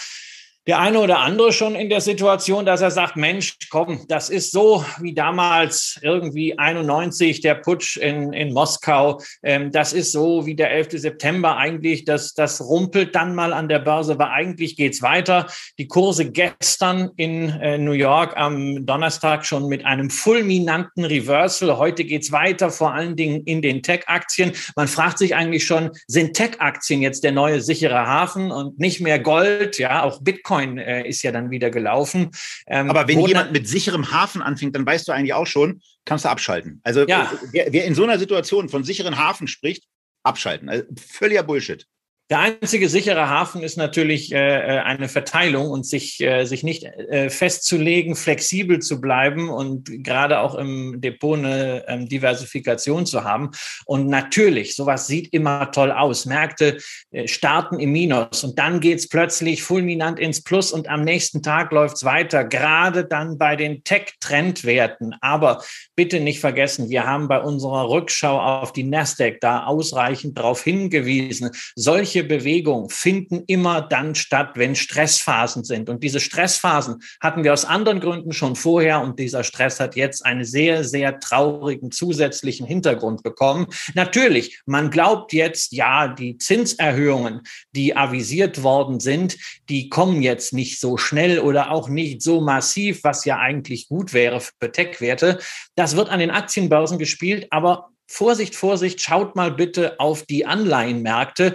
der 0.67 0.81
eine 0.81 0.99
oder 0.99 1.21
andere 1.21 1.53
schon 1.53 1.77
in 1.77 1.89
der 1.89 2.01
Situation, 2.01 2.67
dass 2.67 2.81
er 2.81 2.91
sagt, 2.91 3.17
Mensch, 3.17 3.57
komm, 3.71 4.05
das 4.09 4.31
ist 4.31 4.51
so 4.51 4.85
wie 5.01 5.15
damals 5.15 6.01
irgendwie 6.03 6.59
91 6.59 7.41
der 7.41 7.55
Putsch 7.55 7.97
in, 7.97 8.33
in 8.33 8.53
Moskau. 8.53 9.21
Ähm, 9.45 9.71
das 9.71 9.93
ist 9.93 10.11
so 10.11 10.45
wie 10.45 10.57
der 10.57 10.73
11. 10.73 11.01
September 11.01 11.57
eigentlich. 11.57 12.05
Das, 12.05 12.35
das 12.35 12.61
rumpelt 12.61 13.15
dann 13.15 13.37
mal 13.37 13.53
an 13.53 13.69
der 13.69 13.79
Börse, 13.79 14.13
aber 14.13 14.33
eigentlich 14.33 14.77
geht's 14.77 15.03
weiter. 15.03 15.47
Die 15.79 15.87
Kurse 15.87 16.33
gestern 16.33 17.11
in 17.17 17.51
äh, 17.51 17.79
New 17.79 17.93
York 17.93 18.37
am 18.37 18.85
Donnerstag 18.87 19.47
schon 19.47 19.69
mit 19.69 19.85
einem 19.85 20.11
fulminanten 20.11 21.05
Reversal. 21.05 21.79
Heute 21.79 22.05
geht's 22.05 22.33
weiter, 22.33 22.71
vor 22.71 22.93
allen 22.93 23.15
Dingen 23.15 23.45
in 23.45 23.63
den 23.63 23.85
Tech-Aktien. 23.85 24.51
Man 24.75 24.89
fragt 24.89 25.19
sich 25.19 25.37
eigentlich 25.37 25.65
schon, 25.65 25.93
sind 26.09 26.35
Tech-Aktien 26.35 27.03
jetzt 27.03 27.23
der 27.23 27.33
neue 27.33 27.61
sichere 27.61 28.05
Hafen 28.07 28.51
und 28.51 28.81
nicht 28.81 29.01
mehr 29.01 29.21
Gold? 29.21 29.79
Ja, 29.79 30.03
auch 30.03 30.21
Bitcoin 30.23 30.56
Bitcoin 30.57 30.79
äh, 30.79 31.09
ist 31.09 31.23
ja 31.23 31.33
dann 31.33 31.51
wieder 31.51 31.71
gelaufen. 31.71 32.31
Ähm, 32.67 32.91
Aber 32.91 33.09
wenn 33.09 33.21
jemand 33.21 33.53
mit 33.53 33.69
sicherem 33.69 34.11
Hafen 34.11 34.43
anfängt, 34.43 34.75
dann 34.75 34.87
weißt 34.87 35.07
du 35.09 35.13
eigentlich 35.13 35.35
auch 35.35 35.47
schon, 35.47 35.81
kannst 36.05 36.25
du 36.25 36.29
abschalten. 36.29 36.81
Also 36.85 37.07
ja. 37.07 37.33
wer, 37.53 37.73
wer 37.73 37.85
in 37.85 37.95
so 37.95 38.05
einer 38.05 38.19
Situation 38.19 38.69
von 38.69 38.85
sicheren 38.85 39.19
Hafen 39.19 39.49
spricht, 39.49 39.85
abschalten. 40.23 40.69
Also 40.69 40.85
völliger 40.97 41.43
Bullshit. 41.43 41.87
Der 42.29 42.41
einzige 42.41 42.89
sichere 42.89 43.29
Hafen 43.29 43.63
ist 43.63 43.77
natürlich 43.77 44.33
äh, 44.33 44.39
äh, 44.39 44.81
eine 44.81 45.09
Verteilung 45.09 45.71
und 45.71 45.87
sich, 45.87 46.21
äh, 46.21 46.45
sich 46.45 46.65
nicht 46.65 46.83
äh, 46.83 47.31
festzulegen, 47.31 48.17
flexibel 48.17 48.81
zu 48.81 49.01
bleiben 49.01 49.49
und 49.49 50.03
gerade 50.03 50.41
auch 50.41 50.57
im 50.57 51.01
Depot 51.01 51.39
eine 51.39 51.85
ähm, 51.87 52.09
Diversifikation 52.09 53.07
zu 53.07 53.23
haben. 53.23 53.53
Und 53.85 54.09
natürlich, 54.09 54.75
sowas 54.75 55.07
sieht 55.07 55.33
immer 55.33 55.71
toll 55.71 55.93
aus. 55.93 56.27
Märkte 56.27 56.79
äh, 57.13 57.29
starten 57.29 57.79
im 57.79 57.93
Minus 57.93 58.43
und 58.43 58.59
dann 58.59 58.81
geht's 58.81 59.09
plötzlich 59.09 59.63
fulminant 59.63 60.19
ins 60.19 60.43
Plus 60.43 60.73
und 60.73 60.89
am 60.89 61.05
nächsten 61.05 61.45
Tag 61.45 61.71
läuft's 61.71 62.03
weiter, 62.03 62.43
gerade 62.43 63.05
dann 63.05 63.39
bei 63.39 63.55
den 63.55 63.85
Tech-Trendwerten. 63.85 65.15
Aber 65.21 65.63
bitte 65.95 66.19
nicht 66.19 66.41
vergessen, 66.41 66.89
wir 66.91 67.07
haben 67.07 67.29
bei 67.29 67.39
unserer 67.39 67.89
Rückschau 67.89 68.41
auf 68.41 68.73
die 68.73 68.83
Nasdaq 68.83 69.39
da 69.41 69.67
ausreichend 69.67 70.37
darauf 70.37 70.65
hingewiesen. 70.65 71.53
Solche 71.77 72.16
solche 72.17 72.29
Bewegungen 72.29 72.89
finden 72.89 73.45
immer 73.47 73.83
dann 73.83 74.15
statt, 74.15 74.53
wenn 74.55 74.75
Stressphasen 74.75 75.65
sind. 75.65 75.91
Und 75.91 76.03
diese 76.03 76.19
Stressphasen 76.19 77.03
hatten 77.21 77.45
wir 77.45 77.53
aus 77.53 77.67
anderen 77.67 78.01
Gründen 78.01 78.33
schon 78.33 78.57
vorher 78.57 79.03
und 79.03 79.19
dieser 79.19 79.45
Stress 79.45 79.81
hat 79.81 79.97
jetzt 79.97 80.25
einen 80.25 80.45
sehr, 80.45 80.83
sehr 80.83 81.21
traurigen 81.21 81.91
zusätzlichen 81.91 82.67
Hintergrund 82.67 83.23
bekommen. 83.23 83.67
Natürlich, 83.95 84.61
man 84.65 84.91
glaubt 84.91 85.35
jetzt, 85.35 85.73
ja, 85.73 86.09
die 86.09 86.39
Zinserhöhungen, 86.39 87.43
die 87.73 87.95
avisiert 87.95 88.63
worden 88.63 88.99
sind, 88.99 89.37
die 89.69 89.91
kommen 89.91 90.23
jetzt 90.23 90.55
nicht 90.55 90.81
so 90.81 90.97
schnell 90.97 91.41
oder 91.41 91.71
auch 91.71 91.89
nicht 91.91 92.23
so 92.23 92.41
massiv, 92.41 93.05
was 93.05 93.27
ja 93.27 93.39
eigentlich 93.39 93.89
gut 93.89 94.15
wäre 94.15 94.41
für 94.41 94.73
Tech-Werte. 94.73 95.39
Das 95.75 95.97
wird 95.97 96.09
an 96.09 96.21
den 96.21 96.31
Aktienbörsen 96.31 96.99
gespielt, 96.99 97.47
aber 97.51 97.91
Vorsicht, 98.09 98.55
Vorsicht, 98.55 99.01
schaut 99.01 99.35
mal 99.35 99.51
bitte 99.51 99.99
auf 99.99 100.23
die 100.23 100.47
Anleihenmärkte. 100.47 101.55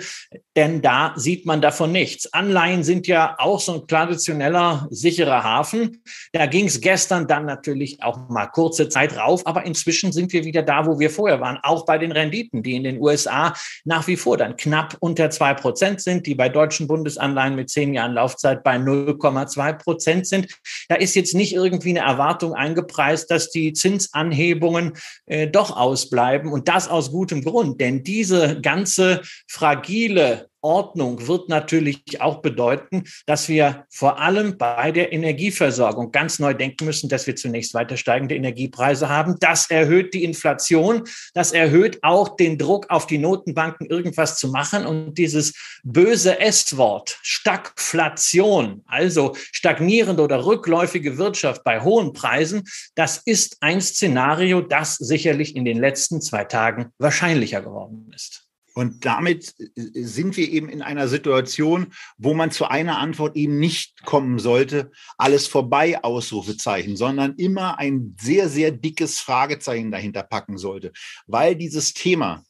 Denn 0.56 0.82
da 0.82 1.14
sieht 1.16 1.46
man 1.46 1.62
davon 1.62 1.92
nichts. 1.92 2.32
Anleihen 2.34 2.84
sind 2.84 3.08
ja 3.08 3.36
auch 3.38 3.60
so 3.60 3.76
ein 3.76 3.88
traditioneller 3.88 4.88
sicherer 4.90 5.44
Hafen. 5.44 6.04
Da 6.34 6.46
ging 6.46 6.66
es 6.66 6.82
gestern 6.82 7.28
dann 7.28 7.46
natürlich 7.46 8.04
auch 8.04 8.28
mal 8.30 8.48
kurze 8.48 8.90
Zeit 8.90 9.18
rauf, 9.18 9.48
aber 9.48 9.66
inzwischen 9.66 10.12
sind 10.12 10.34
wir 10.34 10.44
wieder 10.44 10.62
da, 10.62 10.86
wo 10.86 11.00
wir 11.00 11.10
vorher 11.10 11.40
waren, 11.40 11.60
auch 11.64 11.86
bei 11.86 11.98
den 11.98 12.12
Renditen, 12.12 12.64
die 12.64 12.76
in 12.76 12.84
den 12.84 13.00
USA 13.00 13.54
nach 13.86 14.08
wie 14.08 14.18
vor 14.18 14.38
dann 14.38 14.58
knapp 14.58 14.98
unter 15.00 15.30
zwei 15.30 15.54
Prozent 15.54 16.02
sind, 16.02 16.26
die 16.26 16.36
bei 16.36 16.50
deutschen 16.50 16.88
Bundesanleihen 16.88 17.56
mit 17.56 17.70
zehn 17.70 17.94
Jahren 17.94 18.14
Laufzeit 18.14 18.64
bei 18.64 18.76
0,2 18.76 19.74
Prozent 19.74 20.28
sind. 20.28 20.48
Da 20.90 20.96
ist 20.96 21.16
jetzt 21.16 21.34
nicht 21.34 21.54
irgendwie 21.54 21.92
eine 21.92 22.00
Erwartung 22.00 22.54
eingepreist, 22.54 23.32
dass 23.32 23.52
die 23.52 23.72
Zinsanhebungen 23.72 24.94
äh, 25.28 25.48
doch 25.48 25.76
ausbleiben 25.78 26.52
und 26.52 26.68
das 26.68 26.90
aus 26.90 27.12
gutem 27.12 27.44
Grund, 27.44 27.80
denn 27.80 28.04
diese 28.04 28.60
ganze 28.60 29.22
fragile 29.48 30.41
Ordnung 30.62 31.28
wird 31.28 31.50
natürlich 31.50 32.22
auch 32.22 32.42
bedeuten, 32.42 33.04
dass 33.26 33.50
wir 33.50 33.86
vor 33.90 34.20
allem 34.20 34.58
bei 34.58 34.92
der 34.92 35.12
Energieversorgung 35.12 36.12
ganz 36.12 36.40
neu 36.40 36.54
denken 36.54 36.86
müssen, 36.86 37.10
dass 37.10 37.26
wir 37.26 37.36
zunächst 37.36 37.74
weiter 37.74 37.98
steigende 37.98 38.36
Energiepreise 38.36 39.10
haben. 39.10 39.38
Das 39.40 39.72
erhöht 39.72 40.14
die 40.14 40.24
Inflation. 40.24 41.04
Das 41.34 41.52
erhöht 41.52 42.00
auch 42.04 42.36
den 42.36 42.58
Druck 42.58 42.90
auf 42.90 43.08
die 43.08 43.18
Notenbanken, 43.18 43.88
irgendwas 43.88 44.38
zu 44.38 44.50
machen. 44.50 44.86
Und 44.86 45.16
dieses 45.16 45.54
böse 45.84 46.40
S-Wort, 46.40 47.18
Stagflation, 47.24 48.84
also 48.86 49.36
stagnierende 49.52 50.22
oder 50.24 50.46
rückläufige 50.46 51.18
Wirtschaft 51.18 51.64
bei 51.64 51.82
hohen 51.82 52.14
Preisen, 52.14 52.64
das 52.96 53.18
ist 53.26 53.58
ein 53.62 53.82
Szenario, 53.82 54.62
das 54.62 54.96
sicherlich 54.96 55.56
in 55.56 55.66
den 55.66 55.80
letzten 55.80 56.22
zwei 56.22 56.44
Tagen 56.44 56.92
wahrscheinlicher 57.00 57.62
geworden 57.62 58.12
ist. 58.14 58.51
Und 58.74 59.06
damit 59.06 59.54
äh, 59.60 59.70
sind 59.94 60.38
wir 60.38 60.50
eben 60.50 60.70
in 60.70 60.82
einer 60.82 61.08
Situation, 61.08 61.94
wo 62.18 62.34
man 62.34 62.52
zu 62.52 62.66
einer 62.66 62.98
Antwort 63.00 63.36
eben 63.36 63.60
nicht 63.60 64.04
kommen 64.06 64.40
sollte, 64.40 64.92
alles 65.18 65.48
vorbei, 65.48 66.04
Ausrufezeichen, 66.04 66.96
sondern 66.96 67.36
immer 67.36 67.80
ein 67.80 68.16
sehr, 68.20 68.50
sehr 68.50 68.72
dickes 68.72 69.20
Fragezeichen 69.20 69.92
dahinter 69.92 70.24
packen 70.24 70.58
sollte. 70.58 70.92
Weil 71.28 71.56
dieses 71.56 71.94
Thema, 71.94 72.44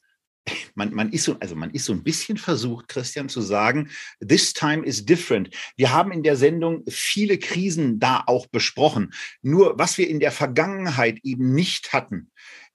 man, 0.76 0.94
man, 0.94 1.12
ist 1.12 1.26
so, 1.26 1.38
also 1.40 1.56
man 1.56 1.72
ist 1.72 1.86
so 1.86 1.94
ein 1.94 2.04
bisschen 2.04 2.38
versucht, 2.38 2.88
Christian, 2.88 3.30
zu 3.30 3.42
sagen, 3.42 3.90
this 4.28 4.54
time 4.54 4.86
is 4.86 5.06
different. 5.06 5.50
Wir 5.76 5.92
haben 5.92 6.12
in 6.12 6.24
der 6.24 6.36
Sendung 6.36 6.84
viele 6.88 7.38
Krisen 7.38 8.00
da 8.00 8.24
auch 8.26 8.48
besprochen. 8.48 9.14
Nur 9.42 9.78
was 9.78 9.98
wir 9.98 10.08
in 10.08 10.20
der 10.20 10.32
Vergangenheit 10.32 11.20
eben 11.24 11.54
nicht 11.54 11.94
hatten, 11.94 12.31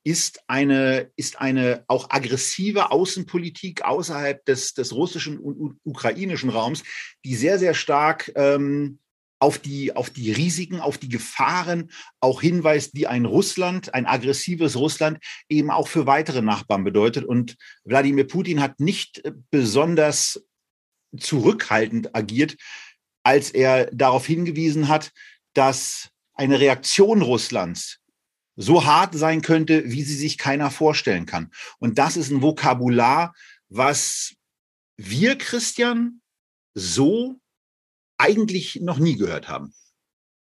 ist 0.06 0.38
eine, 0.46 1.10
ist 1.16 1.40
eine 1.40 1.82
auch 1.88 2.10
aggressive 2.10 2.92
Außenpolitik 2.92 3.82
außerhalb 3.82 4.44
des, 4.44 4.72
des 4.72 4.94
russischen 4.94 5.36
und 5.36 5.80
ukrainischen 5.82 6.48
Raums, 6.48 6.84
die 7.24 7.34
sehr, 7.34 7.58
sehr 7.58 7.74
stark 7.74 8.30
ähm, 8.36 9.00
auf 9.40 9.58
die, 9.58 9.96
auf 9.96 10.10
die 10.10 10.30
Risiken, 10.30 10.78
auf 10.78 10.96
die 10.96 11.08
Gefahren 11.08 11.90
auch 12.20 12.40
hinweist, 12.40 12.96
die 12.96 13.08
ein 13.08 13.24
Russland, 13.24 13.94
ein 13.94 14.06
aggressives 14.06 14.76
Russland 14.76 15.18
eben 15.48 15.72
auch 15.72 15.88
für 15.88 16.06
weitere 16.06 16.40
Nachbarn 16.40 16.84
bedeutet. 16.84 17.24
Und 17.24 17.56
Wladimir 17.82 18.28
Putin 18.28 18.60
hat 18.60 18.78
nicht 18.78 19.24
äh, 19.24 19.32
besonders 19.50 20.40
zurückhaltend 21.18 22.14
agiert, 22.14 22.54
als 23.24 23.50
er 23.50 23.86
darauf 23.86 24.24
hingewiesen 24.24 24.86
hat, 24.86 25.10
dass 25.52 26.10
eine 26.32 26.60
Reaktion 26.60 27.22
Russlands 27.22 27.98
so 28.56 28.84
hart 28.84 29.14
sein 29.14 29.42
könnte, 29.42 29.84
wie 29.86 30.02
sie 30.02 30.16
sich 30.16 30.38
keiner 30.38 30.70
vorstellen 30.70 31.26
kann. 31.26 31.52
Und 31.78 31.98
das 31.98 32.16
ist 32.16 32.30
ein 32.30 32.42
Vokabular, 32.42 33.34
was 33.68 34.34
wir, 34.96 35.36
Christian, 35.36 36.22
so 36.74 37.38
eigentlich 38.18 38.80
noch 38.82 38.98
nie 38.98 39.16
gehört 39.16 39.48
haben. 39.48 39.74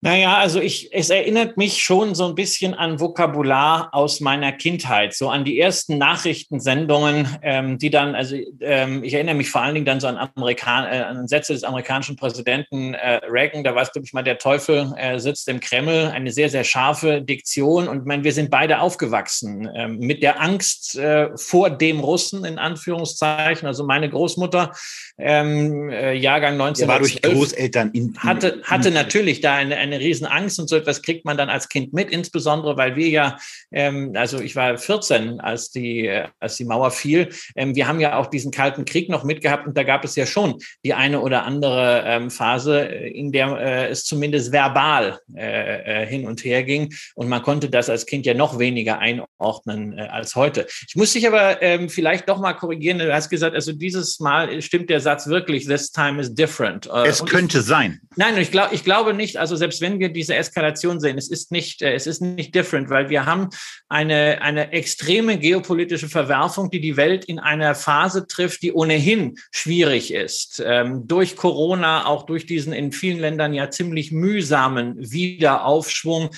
Naja, 0.04 0.38
also 0.38 0.60
ich, 0.60 0.92
es 0.92 1.10
erinnert 1.10 1.56
mich 1.56 1.80
schon 1.80 2.16
so 2.16 2.26
ein 2.26 2.34
bisschen 2.34 2.74
an 2.74 2.98
Vokabular 2.98 3.90
aus 3.92 4.18
meiner 4.18 4.50
Kindheit, 4.50 5.14
so 5.14 5.28
an 5.28 5.44
die 5.44 5.60
ersten 5.60 5.96
Nachrichtensendungen, 5.96 7.28
ähm, 7.40 7.78
die 7.78 7.88
dann, 7.88 8.16
also 8.16 8.34
ähm, 8.62 9.04
ich 9.04 9.14
erinnere 9.14 9.36
mich 9.36 9.48
vor 9.48 9.62
allen 9.62 9.74
Dingen 9.74 9.86
dann 9.86 10.00
so 10.00 10.08
an, 10.08 10.18
Amerikan 10.34 10.86
äh, 10.86 11.02
an 11.02 11.28
Sätze 11.28 11.52
des 11.52 11.62
amerikanischen 11.62 12.16
Präsidenten 12.16 12.94
äh, 12.94 13.20
Reagan, 13.28 13.62
da 13.62 13.76
weiß, 13.76 13.92
glaube 13.92 14.04
ich 14.04 14.12
mal, 14.12 14.24
der 14.24 14.38
Teufel 14.38 14.92
äh, 14.96 15.20
sitzt 15.20 15.46
im 15.46 15.60
Kreml, 15.60 16.10
eine 16.12 16.32
sehr, 16.32 16.48
sehr 16.48 16.64
scharfe 16.64 17.22
Diktion. 17.22 17.86
Und 17.86 18.04
man, 18.04 18.24
wir 18.24 18.32
sind 18.32 18.50
beide 18.50 18.80
aufgewachsen 18.80 19.68
äh, 19.68 19.86
mit 19.86 20.24
der 20.24 20.40
Angst 20.40 20.96
äh, 20.96 21.28
vor 21.36 21.70
dem 21.70 22.00
Russen, 22.00 22.44
in 22.44 22.58
Anführungszeichen, 22.58 23.68
also 23.68 23.84
meine 23.84 24.10
Großmutter, 24.10 24.72
ähm, 25.18 25.90
äh, 25.90 26.14
Jahrgang 26.14 26.56
19. 26.56 26.88
war 26.88 26.98
durch 26.98 27.22
Großeltern 27.22 27.90
in, 27.92 28.08
in, 28.08 28.18
hatte, 28.18 28.60
hatte 28.64 28.90
natürlich 28.90 29.40
da 29.40 29.54
eine, 29.54 29.76
eine 29.76 29.91
eine 29.92 30.02
Riesenangst 30.02 30.58
und 30.58 30.68
so 30.68 30.76
etwas 30.76 31.02
kriegt 31.02 31.24
man 31.24 31.36
dann 31.36 31.48
als 31.48 31.68
Kind 31.68 31.92
mit, 31.92 32.10
insbesondere 32.10 32.76
weil 32.76 32.96
wir 32.96 33.08
ja, 33.08 33.36
ähm, 33.70 34.12
also 34.14 34.40
ich 34.40 34.56
war 34.56 34.78
14, 34.78 35.40
als 35.40 35.70
die, 35.70 36.06
äh, 36.06 36.28
als 36.40 36.56
die 36.56 36.64
Mauer 36.64 36.90
fiel. 36.90 37.28
Ähm, 37.56 37.74
wir 37.74 37.86
haben 37.86 38.00
ja 38.00 38.16
auch 38.16 38.26
diesen 38.26 38.50
Kalten 38.50 38.84
Krieg 38.84 39.08
noch 39.08 39.24
mitgehabt 39.24 39.66
und 39.66 39.76
da 39.76 39.82
gab 39.82 40.04
es 40.04 40.16
ja 40.16 40.26
schon 40.26 40.58
die 40.84 40.94
eine 40.94 41.20
oder 41.20 41.44
andere 41.44 42.02
ähm, 42.06 42.30
Phase, 42.30 42.88
äh, 42.88 43.10
in 43.10 43.32
der 43.32 43.48
äh, 43.58 43.88
es 43.88 44.04
zumindest 44.04 44.52
verbal 44.52 45.18
äh, 45.34 46.02
äh, 46.02 46.06
hin 46.06 46.26
und 46.26 46.44
her 46.44 46.62
ging 46.62 46.92
und 47.14 47.28
man 47.28 47.42
konnte 47.42 47.68
das 47.68 47.90
als 47.90 48.06
Kind 48.06 48.26
ja 48.26 48.34
noch 48.34 48.58
weniger 48.58 48.98
einordnen 48.98 49.98
äh, 49.98 50.02
als 50.02 50.34
heute. 50.36 50.66
Ich 50.88 50.96
muss 50.96 51.12
dich 51.12 51.26
aber 51.26 51.60
ähm, 51.62 51.88
vielleicht 51.88 52.28
doch 52.28 52.38
mal 52.38 52.54
korrigieren. 52.54 52.98
Du 52.98 53.12
hast 53.12 53.28
gesagt, 53.28 53.54
also 53.54 53.72
dieses 53.72 54.20
Mal 54.20 54.62
stimmt 54.62 54.90
der 54.90 55.00
Satz 55.00 55.26
wirklich, 55.26 55.66
this 55.66 55.90
time 55.90 56.20
is 56.20 56.34
different. 56.34 56.88
Es 57.04 57.24
könnte 57.24 57.58
ich, 57.58 57.64
sein. 57.64 58.00
Nein, 58.16 58.36
ich 58.38 58.50
glaube, 58.50 58.74
ich 58.74 58.84
glaube 58.84 59.14
nicht. 59.14 59.36
Also 59.36 59.56
selbst 59.56 59.80
wenn 59.82 59.98
wir 59.98 60.08
diese 60.08 60.34
Eskalation 60.34 60.98
sehen, 61.00 61.18
es 61.18 61.28
ist 61.28 61.52
nicht, 61.52 61.82
äh, 61.82 61.92
es 61.92 62.06
ist 62.06 62.22
nicht 62.22 62.54
different, 62.54 62.88
weil 62.88 63.10
wir 63.10 63.26
haben 63.26 63.50
eine, 63.88 64.40
eine 64.40 64.72
extreme 64.72 65.38
geopolitische 65.38 66.08
Verwerfung, 66.08 66.70
die 66.70 66.80
die 66.80 66.96
Welt 66.96 67.26
in 67.26 67.38
einer 67.38 67.74
Phase 67.74 68.26
trifft, 68.26 68.62
die 68.62 68.72
ohnehin 68.72 69.36
schwierig 69.50 70.14
ist. 70.14 70.62
Ähm, 70.64 71.06
durch 71.06 71.36
Corona, 71.36 72.06
auch 72.06 72.24
durch 72.24 72.46
diesen 72.46 72.72
in 72.72 72.92
vielen 72.92 73.18
Ländern 73.18 73.52
ja 73.52 73.70
ziemlich 73.70 74.12
mühsamen 74.12 74.94
Wiederaufschwung 74.98 76.30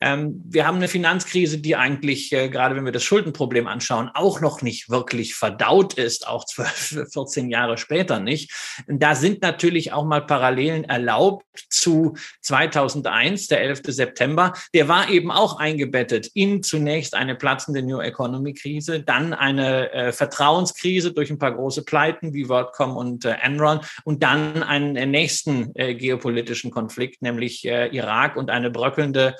ähm, 0.00 0.42
wir 0.44 0.66
haben 0.66 0.76
eine 0.76 0.88
Finanzkrise, 0.88 1.58
die 1.58 1.76
eigentlich, 1.76 2.32
äh, 2.32 2.48
gerade 2.48 2.76
wenn 2.76 2.84
wir 2.84 2.92
das 2.92 3.02
Schuldenproblem 3.04 3.66
anschauen, 3.66 4.10
auch 4.12 4.40
noch 4.40 4.60
nicht 4.60 4.90
wirklich 4.90 5.34
verdaut 5.34 5.94
ist, 5.94 6.28
auch 6.28 6.44
12, 6.44 7.06
14 7.12 7.50
Jahre 7.50 7.78
später 7.78 8.20
nicht. 8.20 8.52
Da 8.86 9.14
sind 9.14 9.42
natürlich 9.42 9.92
auch 9.92 10.04
mal 10.04 10.26
Parallelen 10.26 10.84
erlaubt 10.84 11.46
zu 11.70 12.14
2001, 12.42 13.48
der 13.48 13.62
11. 13.62 13.82
September. 13.86 14.52
Der 14.74 14.88
war 14.88 15.08
eben 15.08 15.30
auch 15.30 15.58
eingebettet 15.58 16.28
in 16.34 16.62
zunächst 16.62 17.14
eine 17.14 17.34
platzende 17.34 17.82
New 17.82 18.00
Economy 18.00 18.52
Krise, 18.52 19.00
dann 19.00 19.32
eine 19.32 19.92
äh, 19.92 20.12
Vertrauenskrise 20.12 21.12
durch 21.12 21.30
ein 21.30 21.38
paar 21.38 21.54
große 21.54 21.84
Pleiten 21.84 22.34
wie 22.34 22.48
WorldCom 22.48 22.96
und 22.96 23.24
äh, 23.24 23.36
Enron 23.42 23.80
und 24.04 24.22
dann 24.22 24.62
einen 24.62 24.96
äh, 24.96 25.06
nächsten 25.06 25.70
äh, 25.74 25.94
geopolitischen 25.94 26.70
Konflikt, 26.70 27.22
nämlich 27.22 27.64
äh, 27.64 27.88
Irak 27.88 28.36
und 28.36 28.50
eine 28.50 28.70
bröckelnde 28.70 29.36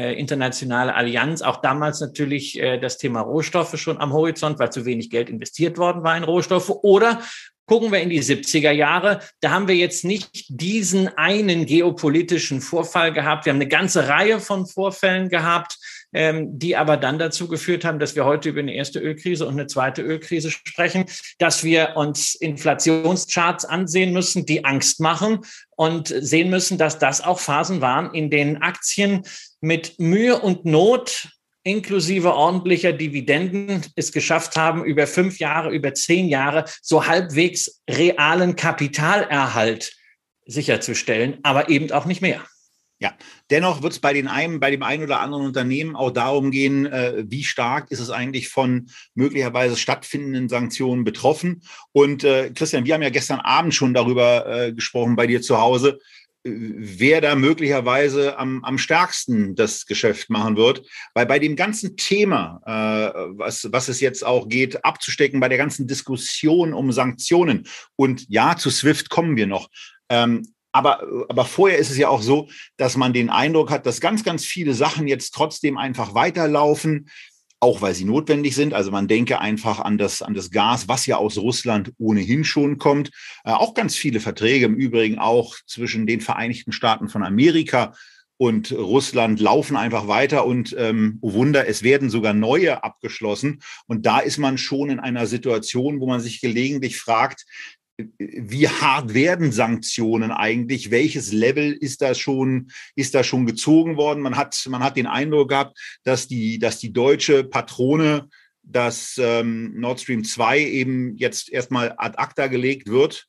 äh, 0.00 0.14
internationale 0.14 0.94
Allianz. 0.94 1.42
Auch 1.42 1.60
damals 1.60 2.00
natürlich 2.00 2.58
äh, 2.58 2.78
das 2.78 2.96
Thema 2.96 3.20
Rohstoffe 3.20 3.78
schon 3.78 3.98
am 3.98 4.12
Horizont, 4.12 4.58
weil 4.58 4.72
zu 4.72 4.84
wenig 4.86 5.10
Geld 5.10 5.28
investiert 5.28 5.76
worden 5.76 6.02
war 6.02 6.16
in 6.16 6.24
Rohstoffe. 6.24 6.70
Oder 6.82 7.20
Gucken 7.70 7.92
wir 7.92 8.00
in 8.00 8.10
die 8.10 8.20
70er 8.20 8.72
Jahre, 8.72 9.20
da 9.40 9.52
haben 9.52 9.68
wir 9.68 9.76
jetzt 9.76 10.04
nicht 10.04 10.46
diesen 10.48 11.06
einen 11.16 11.66
geopolitischen 11.66 12.60
Vorfall 12.60 13.12
gehabt. 13.12 13.46
Wir 13.46 13.52
haben 13.52 13.58
eine 13.58 13.68
ganze 13.68 14.08
Reihe 14.08 14.40
von 14.40 14.66
Vorfällen 14.66 15.28
gehabt, 15.28 15.78
ähm, 16.12 16.58
die 16.58 16.76
aber 16.76 16.96
dann 16.96 17.20
dazu 17.20 17.46
geführt 17.46 17.84
haben, 17.84 18.00
dass 18.00 18.16
wir 18.16 18.24
heute 18.24 18.48
über 18.48 18.58
eine 18.58 18.74
erste 18.74 18.98
Ölkrise 18.98 19.46
und 19.46 19.52
eine 19.52 19.68
zweite 19.68 20.02
Ölkrise 20.02 20.50
sprechen, 20.50 21.04
dass 21.38 21.62
wir 21.62 21.92
uns 21.94 22.34
Inflationscharts 22.34 23.64
ansehen 23.64 24.12
müssen, 24.12 24.46
die 24.46 24.64
Angst 24.64 24.98
machen 24.98 25.38
und 25.76 26.08
sehen 26.08 26.50
müssen, 26.50 26.76
dass 26.76 26.98
das 26.98 27.20
auch 27.20 27.38
Phasen 27.38 27.80
waren, 27.80 28.12
in 28.12 28.30
denen 28.30 28.56
Aktien 28.62 29.22
mit 29.60 29.98
Mühe 29.98 30.38
und 30.40 30.64
Not 30.64 31.28
inklusive 31.62 32.34
ordentlicher 32.34 32.92
Dividenden 32.92 33.82
es 33.94 34.12
geschafft 34.12 34.56
haben, 34.56 34.84
über 34.84 35.06
fünf 35.06 35.38
Jahre, 35.38 35.70
über 35.70 35.92
zehn 35.94 36.28
Jahre 36.28 36.64
so 36.80 37.06
halbwegs 37.06 37.82
realen 37.88 38.56
Kapitalerhalt 38.56 39.92
sicherzustellen, 40.46 41.38
aber 41.42 41.68
eben 41.68 41.92
auch 41.92 42.06
nicht 42.06 42.22
mehr. 42.22 42.44
Ja, 43.02 43.14
dennoch 43.48 43.82
wird 43.82 43.94
es 43.94 43.98
bei 43.98 44.12
den 44.12 44.28
einen, 44.28 44.60
bei 44.60 44.70
dem 44.70 44.82
einen 44.82 45.04
oder 45.04 45.20
anderen 45.20 45.46
Unternehmen 45.46 45.96
auch 45.96 46.10
darum 46.10 46.50
gehen, 46.50 46.84
äh, 46.84 47.24
wie 47.26 47.44
stark 47.44 47.90
ist 47.90 48.00
es 48.00 48.10
eigentlich 48.10 48.50
von 48.50 48.90
möglicherweise 49.14 49.76
stattfindenden 49.76 50.50
Sanktionen 50.50 51.02
betroffen. 51.02 51.62
Und 51.92 52.24
äh, 52.24 52.50
Christian, 52.50 52.84
wir 52.84 52.92
haben 52.92 53.00
ja 53.00 53.08
gestern 53.08 53.40
Abend 53.40 53.74
schon 53.74 53.94
darüber 53.94 54.46
äh, 54.46 54.72
gesprochen 54.74 55.16
bei 55.16 55.26
dir 55.26 55.40
zu 55.40 55.58
Hause. 55.58 55.98
Wer 56.42 57.20
da 57.20 57.34
möglicherweise 57.34 58.38
am, 58.38 58.64
am 58.64 58.78
stärksten 58.78 59.54
das 59.54 59.86
Geschäft 59.86 60.30
machen 60.30 60.56
wird. 60.56 60.86
Weil 61.14 61.26
bei 61.26 61.38
dem 61.38 61.56
ganzen 61.56 61.96
Thema, 61.96 62.60
äh, 62.64 63.20
was, 63.36 63.68
was 63.72 63.88
es 63.88 64.00
jetzt 64.00 64.24
auch 64.24 64.48
geht, 64.48 64.84
abzustecken, 64.84 65.40
bei 65.40 65.48
der 65.48 65.58
ganzen 65.58 65.86
Diskussion 65.86 66.72
um 66.72 66.92
Sanktionen 66.92 67.66
und 67.96 68.26
ja, 68.28 68.56
zu 68.56 68.70
SWIFT 68.70 69.10
kommen 69.10 69.36
wir 69.36 69.46
noch. 69.46 69.68
Ähm, 70.08 70.42
aber, 70.72 71.02
aber 71.28 71.44
vorher 71.44 71.78
ist 71.78 71.90
es 71.90 71.98
ja 71.98 72.08
auch 72.08 72.22
so, 72.22 72.48
dass 72.76 72.96
man 72.96 73.12
den 73.12 73.28
Eindruck 73.28 73.70
hat, 73.70 73.86
dass 73.86 74.00
ganz, 74.00 74.22
ganz 74.22 74.44
viele 74.44 74.74
Sachen 74.74 75.08
jetzt 75.08 75.32
trotzdem 75.32 75.76
einfach 75.76 76.14
weiterlaufen 76.14 77.08
auch 77.60 77.82
weil 77.82 77.94
sie 77.94 78.06
notwendig 78.06 78.54
sind. 78.54 78.72
Also 78.72 78.90
man 78.90 79.06
denke 79.06 79.40
einfach 79.40 79.80
an 79.80 79.98
das, 79.98 80.22
an 80.22 80.34
das 80.34 80.50
Gas, 80.50 80.88
was 80.88 81.06
ja 81.06 81.16
aus 81.16 81.36
Russland 81.38 81.92
ohnehin 81.98 82.44
schon 82.44 82.78
kommt. 82.78 83.10
Äh, 83.44 83.52
auch 83.52 83.74
ganz 83.74 83.94
viele 83.94 84.20
Verträge 84.20 84.66
im 84.66 84.74
Übrigen 84.74 85.18
auch 85.18 85.54
zwischen 85.66 86.06
den 86.06 86.22
Vereinigten 86.22 86.72
Staaten 86.72 87.08
von 87.08 87.22
Amerika 87.22 87.92
und 88.38 88.72
Russland 88.72 89.38
laufen 89.38 89.76
einfach 89.76 90.08
weiter 90.08 90.46
und 90.46 90.74
ähm, 90.78 91.18
oh 91.20 91.34
Wunder, 91.34 91.68
es 91.68 91.82
werden 91.82 92.08
sogar 92.08 92.32
neue 92.32 92.82
abgeschlossen. 92.82 93.60
Und 93.86 94.06
da 94.06 94.20
ist 94.20 94.38
man 94.38 94.56
schon 94.56 94.88
in 94.88 94.98
einer 94.98 95.26
Situation, 95.26 96.00
wo 96.00 96.06
man 96.06 96.20
sich 96.20 96.40
gelegentlich 96.40 96.96
fragt, 96.96 97.44
wie 98.18 98.68
hart 98.68 99.14
werden 99.14 99.52
Sanktionen 99.52 100.30
eigentlich? 100.30 100.90
Welches 100.90 101.32
Level 101.32 101.72
ist 101.72 102.02
da 102.02 102.14
schon, 102.14 102.70
ist 102.94 103.14
da 103.14 103.24
schon 103.24 103.46
gezogen 103.46 103.96
worden? 103.96 104.22
Man 104.22 104.36
hat, 104.36 104.66
man 104.68 104.82
hat 104.82 104.96
den 104.96 105.06
Eindruck 105.06 105.50
gehabt, 105.50 105.78
dass 106.04 106.28
die, 106.28 106.58
dass 106.58 106.78
die 106.78 106.92
deutsche 106.92 107.44
Patrone, 107.44 108.28
dass 108.62 109.18
ähm, 109.18 109.78
Nord 109.78 110.00
Stream 110.00 110.24
2 110.24 110.60
eben 110.60 111.16
jetzt 111.16 111.50
erstmal 111.50 111.94
ad 111.96 112.18
acta 112.18 112.46
gelegt 112.46 112.88
wird. 112.88 113.26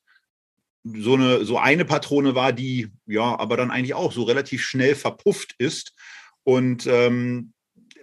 So 0.84 1.14
eine, 1.14 1.44
so 1.44 1.58
eine 1.58 1.84
Patrone 1.84 2.34
war, 2.34 2.52
die 2.52 2.88
ja, 3.06 3.38
aber 3.38 3.56
dann 3.56 3.70
eigentlich 3.70 3.94
auch 3.94 4.12
so 4.12 4.24
relativ 4.24 4.62
schnell 4.62 4.94
verpufft 4.94 5.54
ist. 5.58 5.94
Und 6.44 6.86
ähm, 6.86 7.52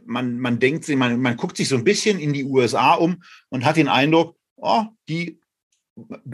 man, 0.05 0.39
man 0.39 0.59
denkt 0.59 0.87
man, 0.89 1.21
man 1.21 1.37
guckt 1.37 1.57
sich 1.57 1.69
so 1.69 1.75
ein 1.75 1.83
bisschen 1.83 2.19
in 2.19 2.33
die 2.33 2.43
USA 2.43 2.93
um 2.95 3.21
und 3.49 3.65
hat 3.65 3.77
den 3.77 3.87
Eindruck, 3.87 4.37
oh, 4.55 4.85
die 5.07 5.39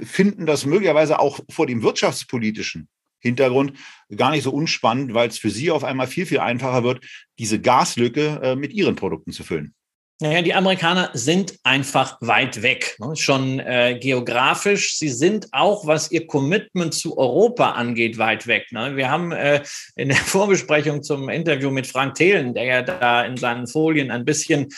finden 0.04 0.46
das 0.46 0.66
möglicherweise 0.66 1.20
auch 1.20 1.40
vor 1.50 1.68
dem 1.68 1.84
wirtschaftspolitischen 1.84 2.88
Hintergrund 3.20 3.74
gar 4.16 4.32
nicht 4.32 4.44
so 4.44 4.52
unspannend, 4.52 5.14
weil 5.14 5.30
es 5.30 5.38
für 5.38 5.50
sie 5.50 5.72
auf 5.72 5.84
einmal 5.84 6.08
viel, 6.08 6.26
viel 6.26 6.40
einfacher 6.40 6.84
wird, 6.84 7.06
diese 7.40 7.60
Gaslücke 7.60 8.40
äh, 8.44 8.56
mit 8.56 8.74
ihren 8.74 8.96
Produkten 8.96 9.32
zu 9.32 9.44
füllen. 9.44 9.74
Naja, 10.22 10.42
die 10.42 10.54
Amerikaner 10.54 11.10
sind 11.12 11.60
einfach 11.64 12.18
weit 12.22 12.62
weg, 12.62 12.96
ne? 13.00 13.18
schon 13.18 13.60
äh, 13.60 14.00
geografisch. 14.00 14.98
Sie 14.98 15.10
sind 15.10 15.50
auch, 15.52 15.88
was 15.88 16.10
ihr 16.10 16.26
Commitment 16.26 16.94
zu 16.94 17.18
Europa 17.18 17.72
angeht, 17.72 18.18
weit 18.18 18.48
weg. 18.48 18.68
Ne? 18.72 18.96
Wir 18.96 19.10
haben 19.12 19.34
äh, 19.34 19.62
in 19.98 20.08
der 20.08 20.18
Vorbesprechung 20.26 21.04
zum 21.04 21.28
Interview 21.28 21.70
mit 21.70 21.86
Frank 21.86 22.16
Thelen, 22.16 22.54
der 22.54 22.64
ja 22.64 22.82
da 22.82 23.26
in 23.26 23.36
seinen 23.36 23.68
Folien 23.68 24.10
ein 24.10 24.24
bisschen 24.24 24.70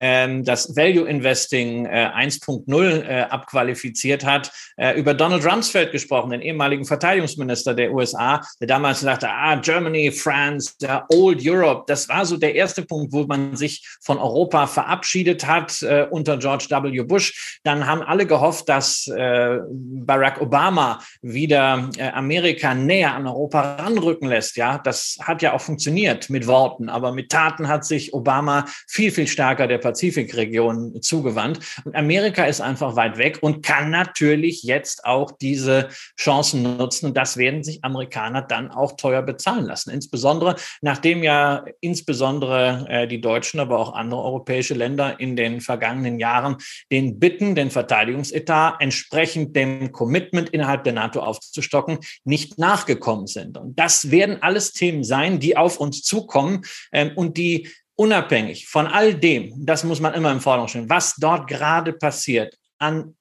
ähm, 0.00 0.44
das 0.44 0.76
Value 0.76 1.08
Investing 1.08 1.86
äh, 1.86 2.10
1.0 2.14 3.02
äh, 3.02 3.22
abqualifiziert 3.30 4.26
hat, 4.26 4.52
äh, 4.76 4.92
über 5.00 5.14
Donald 5.14 5.46
Rumsfeld 5.46 5.90
gesprochen, 5.92 6.32
den 6.32 6.42
ehemaligen 6.42 6.84
Verteidigungsminister 6.84 7.72
der 7.72 7.94
USA, 7.94 8.42
der 8.60 8.66
damals 8.66 9.00
sagte, 9.00 9.30
ah, 9.30 9.54
Germany, 9.54 10.12
France, 10.12 10.74
Old 11.08 11.40
Europe. 11.42 11.84
Das 11.86 12.10
war 12.10 12.26
so 12.26 12.36
der 12.36 12.54
erste 12.54 12.82
Punkt, 12.82 13.14
wo 13.14 13.24
man 13.24 13.56
sich 13.56 13.88
von 14.02 14.18
Europa 14.18 14.66
verabschiedet 14.82 15.46
hat 15.46 15.82
äh, 15.82 16.06
unter 16.10 16.38
George 16.38 16.66
W. 16.68 17.02
Bush. 17.02 17.60
Dann 17.62 17.86
haben 17.86 18.02
alle 18.02 18.26
gehofft, 18.26 18.68
dass 18.68 19.06
äh, 19.06 19.58
Barack 19.70 20.40
Obama 20.40 21.00
wieder 21.22 21.90
äh, 21.96 22.08
Amerika 22.10 22.74
näher 22.74 23.14
an 23.14 23.26
Europa 23.26 23.76
ranrücken 23.76 24.28
lässt. 24.28 24.56
Ja, 24.56 24.78
das 24.78 25.18
hat 25.20 25.42
ja 25.42 25.52
auch 25.52 25.60
funktioniert 25.60 26.30
mit 26.30 26.46
Worten, 26.46 26.88
aber 26.88 27.12
mit 27.12 27.30
Taten 27.30 27.68
hat 27.68 27.84
sich 27.84 28.12
Obama 28.12 28.64
viel, 28.88 29.12
viel 29.12 29.28
stärker 29.28 29.68
der 29.68 29.78
Pazifikregion 29.78 31.00
zugewandt. 31.00 31.60
Und 31.84 31.94
Amerika 31.94 32.44
ist 32.44 32.60
einfach 32.60 32.96
weit 32.96 33.18
weg 33.18 33.38
und 33.40 33.64
kann 33.64 33.90
natürlich 33.90 34.64
jetzt 34.64 35.04
auch 35.04 35.30
diese 35.30 35.88
Chancen 36.18 36.76
nutzen. 36.76 37.06
Und 37.06 37.16
das 37.16 37.36
werden 37.36 37.62
sich 37.62 37.84
Amerikaner 37.84 38.42
dann 38.42 38.70
auch 38.70 38.96
teuer 38.96 39.22
bezahlen 39.22 39.66
lassen. 39.66 39.90
Insbesondere, 39.90 40.56
nachdem 40.80 41.22
ja 41.22 41.64
insbesondere 41.80 42.86
äh, 42.88 43.06
die 43.06 43.20
Deutschen, 43.20 43.60
aber 43.60 43.78
auch 43.78 43.94
andere 43.94 44.22
europäische 44.22 44.71
europäische 44.72 44.74
Länder 44.74 45.20
in 45.20 45.36
den 45.36 45.60
vergangenen 45.60 46.18
Jahren 46.18 46.56
den 46.90 47.18
Bitten, 47.18 47.54
den 47.54 47.70
Verteidigungsetat 47.70 48.80
entsprechend 48.80 49.54
dem 49.54 49.92
Commitment 49.92 50.50
innerhalb 50.50 50.84
der 50.84 50.92
NATO 50.92 51.20
aufzustocken, 51.20 51.98
nicht 52.24 52.58
nachgekommen 52.58 53.26
sind. 53.26 53.58
Und 53.58 53.78
das 53.78 54.10
werden 54.10 54.42
alles 54.42 54.72
Themen 54.72 55.04
sein, 55.04 55.38
die 55.38 55.56
auf 55.56 55.78
uns 55.78 56.02
zukommen 56.02 56.62
ähm, 56.92 57.12
und 57.16 57.36
die 57.36 57.68
unabhängig 57.94 58.66
von 58.68 58.86
all 58.86 59.14
dem, 59.14 59.52
das 59.66 59.84
muss 59.84 60.00
man 60.00 60.14
immer 60.14 60.32
im 60.32 60.40
Vordergrund 60.40 60.70
stellen, 60.70 60.90
was 60.90 61.14
dort 61.16 61.48
gerade 61.48 61.92
passiert, 61.92 62.56
an 62.78 63.14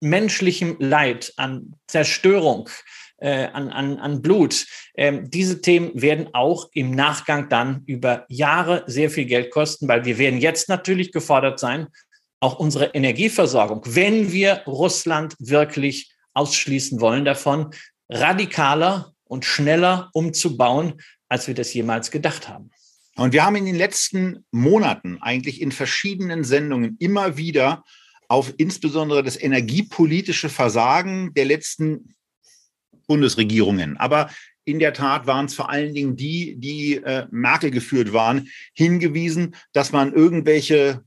menschlichem 0.00 0.76
Leid, 0.78 1.32
an 1.36 1.74
Zerstörung, 1.86 2.68
äh, 3.18 3.46
an, 3.46 3.70
an, 3.70 3.98
an 3.98 4.22
Blut. 4.22 4.66
Ähm, 4.96 5.30
diese 5.30 5.60
Themen 5.60 5.90
werden 5.94 6.28
auch 6.32 6.68
im 6.72 6.90
Nachgang 6.90 7.48
dann 7.48 7.82
über 7.86 8.26
Jahre 8.28 8.84
sehr 8.86 9.10
viel 9.10 9.24
Geld 9.24 9.50
kosten, 9.50 9.88
weil 9.88 10.04
wir 10.04 10.18
werden 10.18 10.40
jetzt 10.40 10.68
natürlich 10.68 11.12
gefordert 11.12 11.58
sein, 11.58 11.88
auch 12.40 12.58
unsere 12.58 12.86
Energieversorgung, 12.86 13.82
wenn 13.86 14.32
wir 14.32 14.62
Russland 14.66 15.34
wirklich 15.38 16.12
ausschließen 16.34 17.00
wollen 17.00 17.24
davon, 17.24 17.70
radikaler 18.08 19.14
und 19.24 19.44
schneller 19.44 20.10
umzubauen, 20.12 21.00
als 21.28 21.46
wir 21.48 21.54
das 21.54 21.72
jemals 21.74 22.10
gedacht 22.10 22.48
haben. 22.48 22.70
Und 23.16 23.32
wir 23.32 23.44
haben 23.44 23.56
in 23.56 23.64
den 23.64 23.76
letzten 23.76 24.44
Monaten 24.50 25.18
eigentlich 25.22 25.62
in 25.62 25.72
verschiedenen 25.72 26.44
Sendungen 26.44 26.96
immer 27.00 27.38
wieder 27.38 27.82
auf 28.28 28.52
insbesondere 28.58 29.22
das 29.22 29.40
energiepolitische 29.40 30.48
Versagen 30.50 31.32
der 31.34 31.46
letzten 31.46 32.15
Bundesregierungen. 33.06 33.96
Aber 33.96 34.30
in 34.64 34.78
der 34.78 34.92
Tat 34.92 35.26
waren 35.26 35.46
es 35.46 35.54
vor 35.54 35.70
allen 35.70 35.94
Dingen 35.94 36.16
die, 36.16 36.56
die 36.56 36.96
äh, 36.96 37.26
Merkel 37.30 37.70
geführt 37.70 38.12
waren, 38.12 38.48
hingewiesen, 38.74 39.54
dass 39.72 39.92
man 39.92 40.12
irgendwelche 40.12 41.02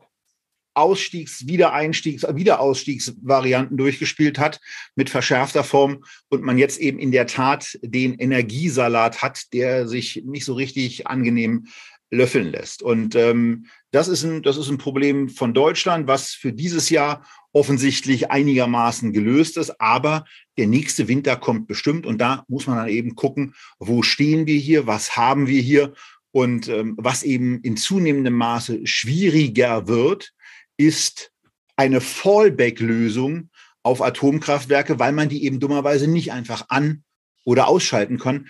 Ausstiegs-, 0.74 1.46
Wiedereinstiegs-, 1.46 2.26
Wiederausstiegsvarianten 2.36 3.76
durchgespielt 3.76 4.40
hat 4.40 4.62
mit 4.96 5.10
verschärfter 5.10 5.64
Form 5.66 6.06
und 6.30 6.42
man 6.44 6.58
jetzt 6.58 6.80
eben 6.80 7.00
in 7.00 7.12
der 7.12 7.28
Tat 7.28 7.78
den 7.82 8.14
Energiesalat 8.16 9.22
hat, 9.22 9.52
der 9.52 9.88
sich 9.88 10.24
nicht 10.26 10.46
so 10.46 10.54
richtig 10.54 11.08
angenehm 11.08 11.68
löffeln 12.12 12.52
lässt. 12.52 12.82
Und 12.82 13.16
ähm, 13.16 13.68
das, 13.92 14.08
ist 14.08 14.24
ein, 14.24 14.42
das 14.42 14.58
ist 14.58 14.70
ein 14.70 14.78
Problem 14.78 15.30
von 15.30 15.54
Deutschland, 15.54 16.08
was 16.08 16.32
für 16.32 16.52
dieses 16.54 16.90
Jahr 16.90 17.26
offensichtlich 17.52 18.32
einigermaßen 18.32 19.14
gelöst 19.14 19.58
ist. 19.58 19.80
Aber 19.80 20.26
der 20.58 20.68
nächste 20.68 21.08
Winter 21.08 21.36
kommt 21.36 21.68
bestimmt 21.68 22.06
und 22.06 22.20
da 22.20 22.44
muss 22.48 22.68
man 22.68 22.78
dann 22.78 22.90
eben 22.90 23.16
gucken, 23.16 23.54
wo 23.80 24.02
stehen 24.02 24.48
wir 24.48 24.60
hier, 24.60 24.88
was 24.88 25.18
haben 25.18 25.48
wir 25.48 25.62
hier 25.62 25.94
und 26.32 26.68
ähm, 26.68 26.96
was 26.98 27.24
eben 27.24 27.62
in 27.62 27.78
zunehmendem 27.78 28.34
Maße 28.34 28.86
schwieriger 28.86 29.88
wird, 29.88 30.32
ist 30.78 31.32
eine 31.76 32.02
Fallback-Lösung 32.02 33.50
auf 33.84 34.02
Atomkraftwerke, 34.02 35.00
weil 35.00 35.14
man 35.14 35.30
die 35.30 35.44
eben 35.46 35.60
dummerweise 35.60 36.08
nicht 36.08 36.32
einfach 36.32 36.66
an 36.70 37.04
oder 37.46 37.68
ausschalten 37.68 38.20
kann, 38.20 38.50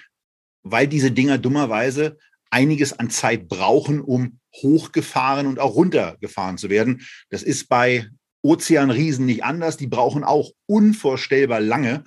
weil 0.63 0.87
diese 0.87 1.11
Dinger 1.11 1.37
dummerweise 1.37 2.17
einiges 2.49 2.97
an 2.97 3.09
Zeit 3.09 3.47
brauchen, 3.47 4.01
um 4.01 4.39
hochgefahren 4.55 5.47
und 5.47 5.59
auch 5.59 5.75
runtergefahren 5.75 6.57
zu 6.57 6.69
werden. 6.69 7.01
Das 7.29 7.43
ist 7.43 7.69
bei 7.69 8.07
Ozeanriesen 8.41 9.25
nicht 9.25 9.43
anders. 9.43 9.77
Die 9.77 9.87
brauchen 9.87 10.23
auch 10.23 10.51
unvorstellbar 10.65 11.59
lange, 11.59 12.03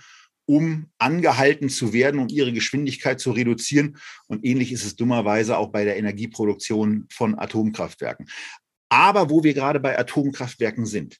um 0.46 0.90
angehalten 0.98 1.68
zu 1.68 1.92
werden, 1.92 2.20
um 2.20 2.28
ihre 2.28 2.52
Geschwindigkeit 2.52 3.20
zu 3.20 3.30
reduzieren. 3.32 3.98
Und 4.26 4.44
ähnlich 4.44 4.72
ist 4.72 4.84
es 4.84 4.96
dummerweise 4.96 5.56
auch 5.56 5.68
bei 5.68 5.84
der 5.84 5.96
Energieproduktion 5.96 7.06
von 7.10 7.38
Atomkraftwerken. 7.38 8.28
Aber 8.88 9.30
wo 9.30 9.44
wir 9.44 9.54
gerade 9.54 9.80
bei 9.80 9.98
Atomkraftwerken 9.98 10.84
sind, 10.84 11.18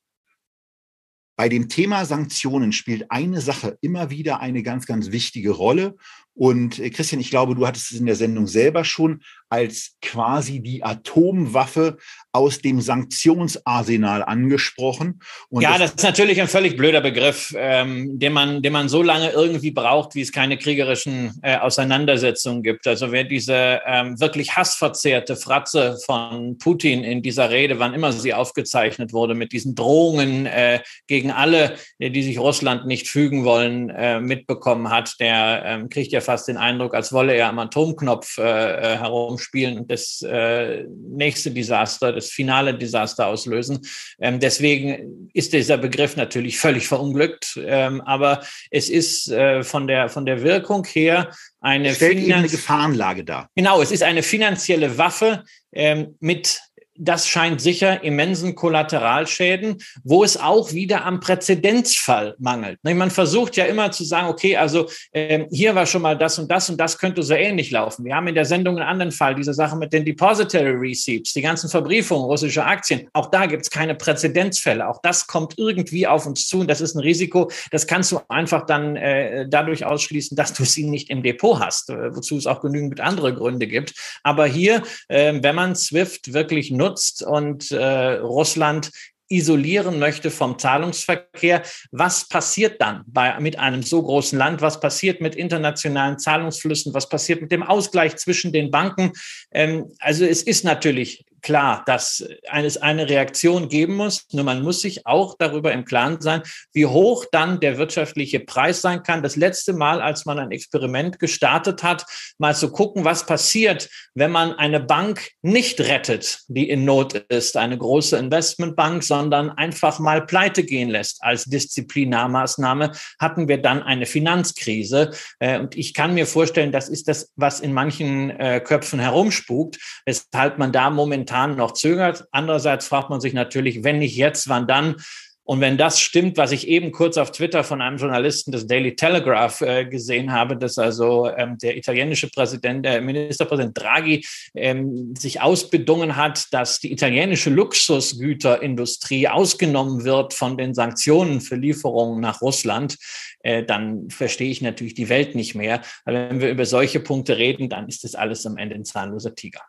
bei 1.37 1.49
dem 1.49 1.69
Thema 1.69 2.05
Sanktionen 2.05 2.73
spielt 2.73 3.11
eine 3.11 3.41
Sache 3.41 3.79
immer 3.81 4.11
wieder 4.11 4.41
eine 4.41 4.63
ganz, 4.63 4.87
ganz 4.87 5.11
wichtige 5.11 5.51
Rolle. 5.51 5.97
Und 6.35 6.79
äh, 6.79 6.91
Christian, 6.91 7.21
ich 7.21 7.31
glaube, 7.31 7.55
du 7.55 7.67
hattest 7.67 7.93
es 7.93 8.01
in 8.01 8.07
der 8.07 8.17
Sendung 8.17 8.47
selber 8.47 8.85
schon 8.85 9.23
als 9.53 9.97
quasi 10.01 10.61
die 10.61 10.83
Atomwaffe 10.83 11.99
aus 12.33 12.63
dem 12.63 12.81
Sanktionsarsenal 12.81 14.23
angesprochen. 14.23 15.21
Und 15.51 15.61
ja, 15.61 15.73
das, 15.73 15.91
das, 15.91 15.97
ist 15.97 16.05
natürlich 16.05 16.41
ein 16.41 16.49
völlig 16.49 16.79
blöder 16.79 17.03
Begriff, 17.03 17.53
ähm, 17.55 18.19
den, 18.19 18.33
man, 18.33 18.63
den 18.63 18.73
man 18.73 18.89
so 18.89 19.03
lange 19.03 19.29
irgendwie 19.29 19.71
braucht, 19.71 20.15
wie 20.15 20.23
es 20.23 20.33
keine 20.33 20.57
kriegerischen 20.57 21.39
äh, 21.43 21.59
Auseinandersetzungen 21.59 22.63
gibt. 22.63 22.87
Also 22.87 23.13
wer 23.13 23.25
diese 23.25 23.83
ähm, 23.87 24.19
wirklich 24.19 24.57
hassverzehrte 24.57 25.37
Fratze 25.37 25.99
von 26.07 26.57
Putin 26.57 27.05
in 27.05 27.21
dieser 27.21 27.51
Rede, 27.51 27.79
wann 27.79 27.93
immer 27.93 28.13
sie 28.13 28.33
aufgezeichnet 28.33 29.13
wurde, 29.13 29.35
mit 29.35 29.53
diesen 29.53 29.75
Drohungen 29.75 30.47
äh, 30.47 30.81
gegen 31.07 31.31
alle, 31.31 31.77
die 31.99 32.23
sich 32.23 32.39
Russland 32.39 32.87
nicht 32.87 33.07
fügen 33.07 33.45
wollen, 33.45 33.91
äh, 33.91 34.19
mitbekommen 34.19 34.89
hat, 34.89 35.21
der 35.21 35.63
ähm, 35.67 35.91
kriegt 35.91 36.13
ja 36.13 36.22
fast 36.23 36.49
den 36.49 36.57
Eindruck, 36.57 36.95
als 36.95 37.13
wolle 37.13 37.35
er 37.35 37.49
am 37.49 37.59
Atomknopf 37.59 38.39
äh, 38.39 38.43
äh, 38.43 38.97
herumspielen 38.99 39.79
und 39.79 39.91
das 39.91 40.23
äh, 40.23 40.85
nächste 41.09 41.51
Desaster, 41.51 42.13
das 42.13 42.31
finale 42.31 42.75
Desaster 42.75 43.27
auslösen. 43.27 43.81
Ähm, 44.21 44.41
deswegen 44.41 45.31
ist 45.35 45.53
dieser 45.53 45.77
Begriff 45.77 46.17
natürlich 46.17 46.59
völlig 46.59 46.89
verunglückt, 46.89 47.59
ähm, 47.65 48.01
aber 48.03 48.43
es 48.71 48.89
ist 48.89 49.31
äh, 49.31 49.63
von, 49.63 49.87
der, 49.87 50.09
von 50.09 50.25
der 50.25 50.43
Wirkung 50.43 50.85
her 50.85 51.31
eine, 51.61 51.95
Stellt 51.95 52.33
eine 52.33 52.49
Gefahrenlage 52.49 53.25
dar. 53.25 53.51
Genau, 53.55 53.83
es 53.83 53.91
ist 53.91 54.03
eine 54.03 54.23
finanzielle 54.23 54.99
Waffe 54.99 55.45
ähm, 55.73 56.17
mit 56.21 56.61
das 56.97 57.27
scheint 57.27 57.61
sicher 57.61 58.05
immensen 58.05 58.55
Kollateralschäden, 58.55 59.79
wo 60.05 60.25
es 60.25 60.37
auch 60.37 60.73
wieder 60.73 61.05
am 61.05 61.21
Präzedenzfall 61.21 62.35
mangelt. 62.39 62.79
Man 62.83 63.11
versucht 63.11 63.57
ja 63.57 63.65
immer 63.65 63.91
zu 63.91 64.05
sagen, 64.05 64.29
okay, 64.29 64.57
also 64.57 64.89
äh, 65.13 65.47
hier 65.51 65.75
war 65.75 65.87
schon 65.87 66.03
mal 66.03 66.17
das 66.17 66.39
und 66.39 66.51
das 66.51 66.69
und 66.69 66.79
das 66.79 66.99
könnte 66.99 67.23
so 67.23 67.35
ähnlich 67.35 67.71
laufen. 67.71 68.05
Wir 68.05 68.15
haben 68.15 68.29
in 68.29 68.35
der 68.35 68.45
Sendung 68.45 68.77
einen 68.77 68.89
anderen 68.89 69.13
Fall, 69.13 69.35
diese 69.35 69.55
Sache 69.55 69.77
mit 69.77 69.93
den 69.93 70.05
Depository 70.05 70.73
Receipts, 70.73 71.33
die 71.33 71.41
ganzen 71.41 71.71
Verbriefungen 71.71 72.25
russischer 72.25 72.67
Aktien. 72.67 73.09
Auch 73.13 73.31
da 73.31 73.47
gibt 73.47 73.63
es 73.63 73.71
keine 73.71 73.95
Präzedenzfälle. 73.95 74.87
Auch 74.87 75.01
das 75.03 75.27
kommt 75.27 75.55
irgendwie 75.59 76.07
auf 76.07 76.27
uns 76.27 76.47
zu 76.47 76.61
und 76.61 76.69
das 76.69 76.81
ist 76.81 76.95
ein 76.95 77.01
Risiko. 77.01 77.51
Das 77.71 77.87
kannst 77.87 78.13
du 78.13 78.21
einfach 78.29 78.67
dann 78.67 78.97
äh, 78.97 79.47
dadurch 79.49 79.85
ausschließen, 79.85 80.37
dass 80.37 80.53
du 80.53 80.63
es 80.63 80.77
nicht 80.77 81.11
im 81.11 81.23
Depot 81.23 81.59
hast, 81.61 81.91
äh, 81.91 82.15
wozu 82.15 82.37
es 82.37 82.47
auch 82.47 82.61
genügend 82.61 83.01
andere 83.01 83.35
Gründe 83.35 83.67
gibt. 83.67 83.95
Aber 84.23 84.47
hier, 84.47 84.83
äh, 85.09 85.33
wenn 85.41 85.55
man 85.55 85.75
SWIFT 85.75 86.33
wirklich 86.33 86.71
nutzt 86.71 86.82
und 87.23 87.71
äh, 87.71 88.15
Russland 88.19 88.91
isolieren 89.33 89.99
möchte 89.99 90.31
vom 90.31 90.59
Zahlungsverkehr. 90.59 91.63
Was 91.91 92.29
passiert 92.29 92.81
dann 92.81 93.03
bei, 93.07 93.39
mit 93.41 93.59
einem 93.59 93.83
so 93.83 94.03
großen 94.03 94.39
Land? 94.39 94.61
Was 94.61 94.79
passiert 94.79 95.21
mit 95.21 95.35
internationalen 95.35 96.19
Zahlungsflüssen? 96.19 96.93
Was 96.93 97.09
passiert 97.09 97.41
mit 97.41 97.51
dem 97.51 97.63
Ausgleich 97.63 98.17
zwischen 98.17 98.53
den 98.53 98.71
Banken? 98.71 99.13
Ähm, 99.51 99.91
also 100.01 100.25
es 100.27 100.43
ist 100.43 100.65
natürlich 100.65 101.25
klar, 101.43 101.83
dass 101.87 102.25
es 102.53 102.77
eine 102.77 103.09
Reaktion 103.09 103.69
geben 103.69 103.97
muss. 103.97 104.27
Nur 104.33 104.45
man 104.45 104.63
muss 104.63 104.81
sich 104.81 105.07
auch 105.07 105.37
darüber 105.39 105.73
im 105.73 105.85
Klaren 105.85 106.21
sein, 106.21 106.43
wie 106.73 106.87
hoch 106.87 107.27
dann 107.31 107.61
der 107.61 107.79
wirtschaftliche 107.79 108.41
Preis 108.41 108.81
sein 108.81 109.03
kann. 109.03 109.23
Das 109.23 109.37
letzte 109.37 109.73
Mal, 109.73 110.01
als 110.01 110.25
man 110.25 110.39
ein 110.39 110.53
Experiment 110.53 111.19
gestartet 111.19 111.83
hat, 111.83 112.07
mal 112.39 112.55
zu 112.55 112.71
gucken, 112.71 113.05
was 113.05 113.27
passiert, 113.27 113.89
wenn 114.15 114.31
man 114.31 114.53
eine 114.55 114.81
Bank 114.81 115.31
nicht 115.43 115.81
rettet, 115.81 116.41
die 116.49 116.69
in 116.69 116.85
Not 116.85 117.15
ist, 117.15 117.57
eine 117.57 117.77
große 117.77 118.17
Investmentbank, 118.17 119.03
sondern 119.03 119.51
einfach 119.51 119.99
mal 119.99 120.25
pleite 120.25 120.63
gehen 120.63 120.91
lässt 120.91 121.23
als 121.23 121.45
Disziplinarmaßnahme, 121.45 122.93
hatten 123.19 123.49
wir 123.49 123.61
dann 123.61 123.83
eine 123.83 124.07
Finanzkrise. 124.07 125.11
Äh, 125.41 125.59
und 125.59 125.77
ich 125.77 125.95
kann 125.95 126.15
mir 126.15 126.27
vorstellen, 126.27 126.73
das 126.73 126.89
ist 126.89 127.09
das, 127.09 127.33
was 127.37 127.61
in 127.61 127.73
manchen 127.73 128.31
äh, 128.31 128.61
Köpfen 128.61 129.01
herumspukt, 129.01 129.79
weshalb 130.07 130.59
man 130.59 130.73
da 130.73 130.91
momentan 130.91 131.32
momentan 131.33 131.57
noch 131.57 131.73
zögert. 131.73 132.27
Andererseits 132.31 132.87
fragt 132.87 133.11
man 133.11 133.21
sich 133.21 133.33
natürlich, 133.33 133.85
wenn 133.85 133.99
nicht 133.99 134.17
jetzt, 134.17 134.49
wann 134.49 134.67
dann? 134.67 134.97
Und 135.45 135.61
wenn 135.61 135.77
das 135.77 135.99
stimmt, 135.99 136.37
was 136.37 136.53
ich 136.53 136.69
eben 136.69 136.93
kurz 136.93 137.17
auf 137.17 137.33
Twitter 137.33 137.65
von 137.65 137.83
einem 137.83 137.97
Journalisten 137.97 138.53
des 138.53 138.69
Daily 138.69 138.95
Telegraph 138.95 139.61
äh, 139.61 139.85
gesehen 139.87 140.33
habe, 140.33 140.57
dass 140.57 140.79
also 140.79 141.29
ähm, 141.37 141.59
der 141.59 141.77
italienische 141.77 142.31
Präsident, 142.31 142.85
der 142.87 143.01
Ministerpräsident 143.01 143.77
Draghi 143.77 144.25
ähm, 144.55 145.17
sich 145.19 145.41
ausbedungen 145.41 146.15
hat, 146.15 146.47
dass 146.53 146.79
die 146.79 146.93
italienische 146.93 147.51
Luxusgüterindustrie 147.51 149.27
ausgenommen 149.27 150.05
wird 150.05 150.33
von 150.33 150.57
den 150.57 150.75
Sanktionen 150.75 151.41
für 151.41 151.57
Lieferungen 151.57 152.21
nach 152.21 152.41
Russland, 152.41 152.97
äh, 153.41 153.65
dann 153.65 154.11
verstehe 154.11 154.51
ich 154.51 154.63
natürlich 154.63 154.95
die 154.95 155.09
Welt 155.09 155.35
nicht 155.35 155.57
mehr. 155.57 155.83
Aber 156.05 156.31
wenn 156.31 156.41
wir 156.41 156.51
über 156.51 156.67
solche 156.67 157.01
Punkte 157.01 157.37
reden, 157.37 157.69
dann 157.69 157.89
ist 157.89 158.05
das 158.05 158.15
alles 158.15 158.47
am 158.47 158.59
Ende 158.59 158.77
ein 158.77 158.85
zahnloser 158.85 159.35
Tiger. 159.35 159.63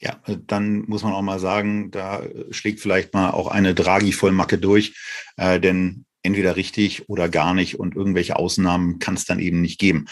Ja, 0.00 0.18
dann 0.46 0.86
muss 0.86 1.02
man 1.02 1.12
auch 1.12 1.22
mal 1.22 1.38
sagen, 1.38 1.90
da 1.90 2.22
schlägt 2.50 2.80
vielleicht 2.80 3.12
mal 3.12 3.30
auch 3.30 3.48
eine 3.48 3.74
Draghi-Vollmacke 3.74 4.56
durch, 4.56 4.96
äh, 5.36 5.60
denn 5.60 6.06
entweder 6.22 6.56
richtig 6.56 7.08
oder 7.08 7.28
gar 7.28 7.54
nicht 7.54 7.78
und 7.78 7.96
irgendwelche 7.96 8.36
Ausnahmen 8.36 8.98
kann 8.98 9.14
es 9.14 9.26
dann 9.26 9.38
eben 9.38 9.60
nicht 9.60 9.78
geben. 9.78 10.06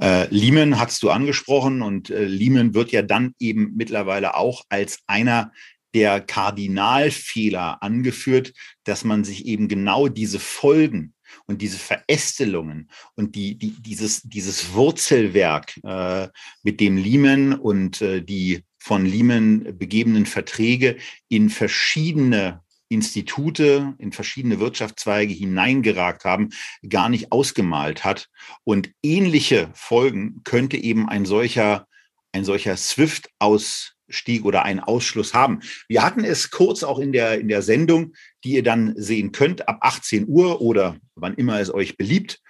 Äh, 0.00 0.26
Lehman 0.34 0.78
hast 0.78 1.02
du 1.02 1.10
angesprochen 1.10 1.82
und 1.82 2.10
äh, 2.10 2.24
Lehman 2.24 2.74
wird 2.74 2.92
ja 2.92 3.02
dann 3.02 3.34
eben 3.38 3.72
mittlerweile 3.76 4.34
auch 4.36 4.64
als 4.70 5.00
einer 5.06 5.52
der 5.94 6.20
Kardinalfehler 6.20 7.82
angeführt, 7.82 8.54
dass 8.84 9.04
man 9.04 9.24
sich 9.24 9.44
eben 9.46 9.68
genau 9.68 10.08
diese 10.08 10.40
Folgen 10.40 11.12
und 11.46 11.60
diese 11.60 11.78
Verästelungen 11.78 12.90
und 13.14 13.34
die, 13.34 13.58
die, 13.58 13.74
dieses, 13.80 14.22
dieses 14.22 14.72
Wurzelwerk, 14.72 15.78
äh, 15.84 16.28
mit 16.62 16.80
dem 16.80 16.96
Lehman 16.96 17.54
und 17.54 18.00
äh, 18.00 18.22
die 18.22 18.64
von 18.82 19.06
Lehman 19.06 19.78
begebenen 19.78 20.26
Verträge 20.26 20.96
in 21.28 21.50
verschiedene 21.50 22.64
Institute, 22.88 23.94
in 23.98 24.10
verschiedene 24.10 24.58
Wirtschaftszweige 24.58 25.32
hineingeragt 25.32 26.24
haben, 26.24 26.48
gar 26.88 27.08
nicht 27.08 27.30
ausgemalt 27.30 28.02
hat. 28.02 28.28
Und 28.64 28.90
ähnliche 29.00 29.70
Folgen 29.72 30.40
könnte 30.42 30.76
eben 30.76 31.08
ein 31.08 31.26
solcher, 31.26 31.86
ein 32.32 32.44
solcher 32.44 32.76
SWIFT-Ausstieg 32.76 34.44
oder 34.44 34.64
ein 34.64 34.80
Ausschluss 34.80 35.32
haben. 35.32 35.60
Wir 35.86 36.02
hatten 36.02 36.24
es 36.24 36.50
kurz 36.50 36.82
auch 36.82 36.98
in 36.98 37.12
der, 37.12 37.38
in 37.38 37.46
der 37.46 37.62
Sendung, 37.62 38.14
die 38.42 38.54
ihr 38.54 38.64
dann 38.64 38.94
sehen 38.96 39.30
könnt, 39.30 39.68
ab 39.68 39.78
18 39.82 40.26
Uhr 40.26 40.60
oder 40.60 40.96
wann 41.14 41.34
immer 41.34 41.60
es 41.60 41.72
euch 41.72 41.96
beliebt. 41.96 42.40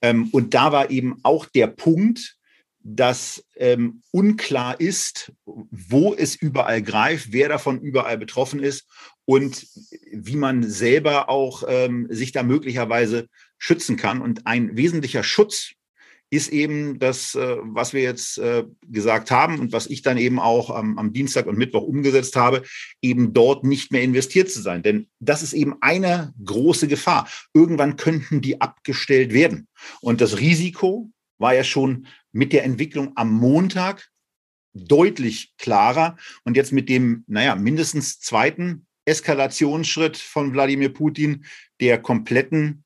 Ähm, 0.00 0.30
und 0.32 0.54
da 0.54 0.72
war 0.72 0.90
eben 0.90 1.20
auch 1.24 1.44
der 1.44 1.66
Punkt, 1.66 2.38
dass 2.84 3.42
ähm, 3.56 4.02
unklar 4.10 4.78
ist, 4.78 5.32
wo 5.44 6.14
es 6.14 6.36
überall 6.36 6.82
greift, 6.82 7.32
wer 7.32 7.48
davon 7.48 7.80
überall 7.80 8.18
betroffen 8.18 8.60
ist 8.60 8.86
und 9.24 9.66
wie 10.12 10.36
man 10.36 10.62
selber 10.62 11.30
auch 11.30 11.64
ähm, 11.66 12.06
sich 12.10 12.32
da 12.32 12.42
möglicherweise 12.42 13.28
schützen 13.56 13.96
kann. 13.96 14.20
Und 14.20 14.46
ein 14.46 14.76
wesentlicher 14.76 15.22
Schutz 15.22 15.72
ist 16.28 16.48
eben 16.48 16.98
das, 16.98 17.34
äh, 17.34 17.56
was 17.62 17.94
wir 17.94 18.02
jetzt 18.02 18.36
äh, 18.38 18.64
gesagt 18.86 19.30
haben 19.30 19.60
und 19.60 19.72
was 19.72 19.86
ich 19.86 20.02
dann 20.02 20.18
eben 20.18 20.38
auch 20.38 20.68
am, 20.68 20.98
am 20.98 21.12
Dienstag 21.12 21.46
und 21.46 21.56
Mittwoch 21.56 21.84
umgesetzt 21.84 22.36
habe, 22.36 22.64
eben 23.00 23.32
dort 23.32 23.64
nicht 23.64 23.92
mehr 23.92 24.02
investiert 24.02 24.50
zu 24.50 24.60
sein. 24.60 24.82
Denn 24.82 25.08
das 25.20 25.42
ist 25.42 25.54
eben 25.54 25.76
eine 25.80 26.34
große 26.44 26.88
Gefahr. 26.88 27.28
Irgendwann 27.54 27.96
könnten 27.96 28.42
die 28.42 28.60
abgestellt 28.60 29.32
werden. 29.32 29.68
Und 30.00 30.20
das 30.20 30.38
Risiko 30.38 31.10
war 31.44 31.54
ja 31.54 31.62
schon 31.62 32.06
mit 32.32 32.54
der 32.54 32.64
Entwicklung 32.64 33.12
am 33.16 33.30
Montag 33.30 34.08
deutlich 34.72 35.54
klarer. 35.58 36.16
Und 36.44 36.56
jetzt 36.56 36.72
mit 36.72 36.88
dem, 36.88 37.22
naja, 37.26 37.54
mindestens 37.54 38.18
zweiten 38.18 38.86
Eskalationsschritt 39.04 40.16
von 40.16 40.54
Wladimir 40.54 40.88
Putin, 40.88 41.44
der 41.80 42.00
kompletten 42.00 42.84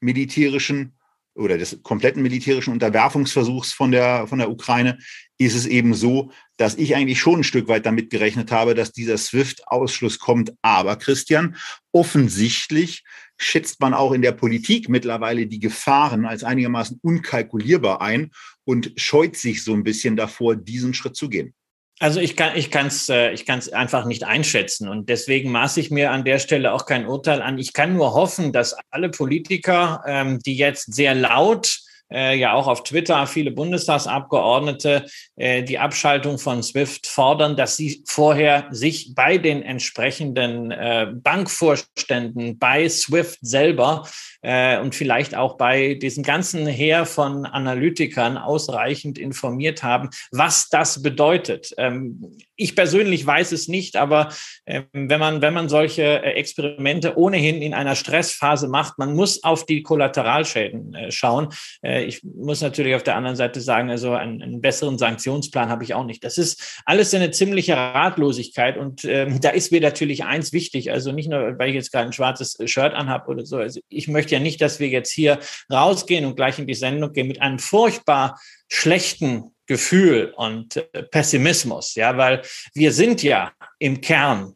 militärischen 0.00 0.93
oder 1.34 1.58
des 1.58 1.82
kompletten 1.82 2.22
militärischen 2.22 2.72
Unterwerfungsversuchs 2.72 3.72
von 3.72 3.90
der, 3.90 4.26
von 4.26 4.38
der 4.38 4.50
Ukraine, 4.50 4.98
ist 5.38 5.54
es 5.54 5.66
eben 5.66 5.94
so, 5.94 6.30
dass 6.56 6.76
ich 6.76 6.94
eigentlich 6.94 7.18
schon 7.18 7.40
ein 7.40 7.44
Stück 7.44 7.68
weit 7.68 7.86
damit 7.86 8.10
gerechnet 8.10 8.52
habe, 8.52 8.74
dass 8.74 8.92
dieser 8.92 9.18
SWIFT-Ausschluss 9.18 10.18
kommt. 10.18 10.52
Aber 10.62 10.96
Christian, 10.96 11.56
offensichtlich 11.92 13.02
schätzt 13.36 13.80
man 13.80 13.94
auch 13.94 14.12
in 14.12 14.22
der 14.22 14.32
Politik 14.32 14.88
mittlerweile 14.88 15.46
die 15.46 15.58
Gefahren 15.58 16.24
als 16.24 16.44
einigermaßen 16.44 17.00
unkalkulierbar 17.02 18.00
ein 18.00 18.30
und 18.64 18.92
scheut 18.96 19.36
sich 19.36 19.64
so 19.64 19.74
ein 19.74 19.82
bisschen 19.82 20.16
davor, 20.16 20.54
diesen 20.54 20.94
Schritt 20.94 21.16
zu 21.16 21.28
gehen. 21.28 21.54
Also 22.00 22.20
ich 22.20 22.36
kann 22.36 22.56
ich 22.56 22.70
kann 22.70 22.88
es 22.88 23.08
äh, 23.08 23.30
ich 23.30 23.46
kann 23.46 23.60
es 23.60 23.72
einfach 23.72 24.04
nicht 24.04 24.24
einschätzen 24.24 24.88
und 24.88 25.08
deswegen 25.08 25.52
maße 25.52 25.78
ich 25.78 25.90
mir 25.90 26.10
an 26.10 26.24
der 26.24 26.40
Stelle 26.40 26.72
auch 26.72 26.86
kein 26.86 27.06
Urteil 27.06 27.40
an. 27.40 27.58
Ich 27.58 27.72
kann 27.72 27.94
nur 27.94 28.14
hoffen, 28.14 28.52
dass 28.52 28.76
alle 28.90 29.10
Politiker, 29.10 30.02
ähm, 30.06 30.40
die 30.40 30.56
jetzt 30.56 30.92
sehr 30.92 31.14
laut 31.14 31.78
äh, 32.12 32.36
ja 32.36 32.52
auch 32.52 32.66
auf 32.66 32.82
Twitter 32.84 33.26
viele 33.26 33.50
Bundestagsabgeordnete 33.50 35.06
äh, 35.36 35.62
die 35.62 35.78
Abschaltung 35.78 36.38
von 36.38 36.62
SWIFT 36.62 37.06
fordern, 37.06 37.56
dass 37.56 37.76
sie 37.76 38.02
vorher 38.06 38.66
sich 38.70 39.14
bei 39.14 39.38
den 39.38 39.62
entsprechenden 39.62 40.70
äh, 40.70 41.08
Bankvorständen, 41.12 42.58
bei 42.58 42.88
SWIFT 42.88 43.38
selber 43.40 44.06
äh, 44.44 44.78
und 44.78 44.94
vielleicht 44.94 45.34
auch 45.34 45.56
bei 45.56 45.94
diesem 45.94 46.22
ganzen 46.22 46.66
Heer 46.66 47.06
von 47.06 47.46
Analytikern 47.46 48.36
ausreichend 48.36 49.18
informiert 49.18 49.82
haben, 49.82 50.10
was 50.30 50.68
das 50.68 51.02
bedeutet. 51.02 51.74
Ähm, 51.78 52.36
ich 52.56 52.76
persönlich 52.76 53.26
weiß 53.26 53.52
es 53.52 53.66
nicht, 53.66 53.96
aber 53.96 54.28
äh, 54.66 54.82
wenn 54.92 55.18
man, 55.18 55.40
wenn 55.40 55.54
man 55.54 55.70
solche 55.70 56.02
äh, 56.02 56.34
Experimente 56.34 57.16
ohnehin 57.16 57.62
in 57.62 57.72
einer 57.72 57.96
Stressphase 57.96 58.68
macht, 58.68 58.98
man 58.98 59.14
muss 59.14 59.42
auf 59.42 59.64
die 59.64 59.82
Kollateralschäden 59.82 60.94
äh, 60.94 61.10
schauen. 61.10 61.48
Äh, 61.82 61.94
äh, 61.94 62.04
ich 62.04 62.22
muss 62.22 62.60
natürlich 62.60 62.94
auf 62.94 63.02
der 63.02 63.16
anderen 63.16 63.36
Seite 63.36 63.60
sagen, 63.60 63.90
also 63.90 64.12
einen, 64.12 64.42
einen 64.42 64.60
besseren 64.60 64.98
Sanktionsplan 64.98 65.68
habe 65.68 65.84
ich 65.84 65.94
auch 65.94 66.04
nicht. 66.04 66.24
Das 66.24 66.38
ist 66.38 66.82
alles 66.84 67.14
eine 67.14 67.30
ziemliche 67.30 67.76
Ratlosigkeit 67.76 68.76
und 68.76 69.04
ähm, 69.04 69.40
da 69.40 69.50
ist 69.50 69.72
mir 69.72 69.80
natürlich 69.80 70.24
eins 70.24 70.52
wichtig, 70.52 70.90
also 70.90 71.12
nicht 71.12 71.28
nur, 71.28 71.58
weil 71.58 71.70
ich 71.70 71.74
jetzt 71.74 71.92
gerade 71.92 72.06
ein 72.06 72.12
schwarzes 72.12 72.56
Shirt 72.66 72.94
anhabe 72.94 73.30
oder 73.30 73.46
so. 73.46 73.58
Also 73.58 73.80
ich 73.88 74.08
möchte 74.08 74.33
ja 74.34 74.40
nicht, 74.40 74.60
dass 74.60 74.80
wir 74.80 74.88
jetzt 74.88 75.10
hier 75.10 75.38
rausgehen 75.72 76.24
und 76.24 76.36
gleich 76.36 76.58
in 76.58 76.66
die 76.66 76.74
Sendung 76.74 77.12
gehen 77.12 77.28
mit 77.28 77.40
einem 77.40 77.58
furchtbar 77.58 78.38
schlechten 78.68 79.54
Gefühl 79.66 80.32
und 80.36 80.76
äh, 80.76 81.02
Pessimismus, 81.04 81.94
ja, 81.94 82.16
weil 82.16 82.42
wir 82.74 82.92
sind 82.92 83.22
ja 83.22 83.52
im 83.78 84.00
Kern 84.00 84.54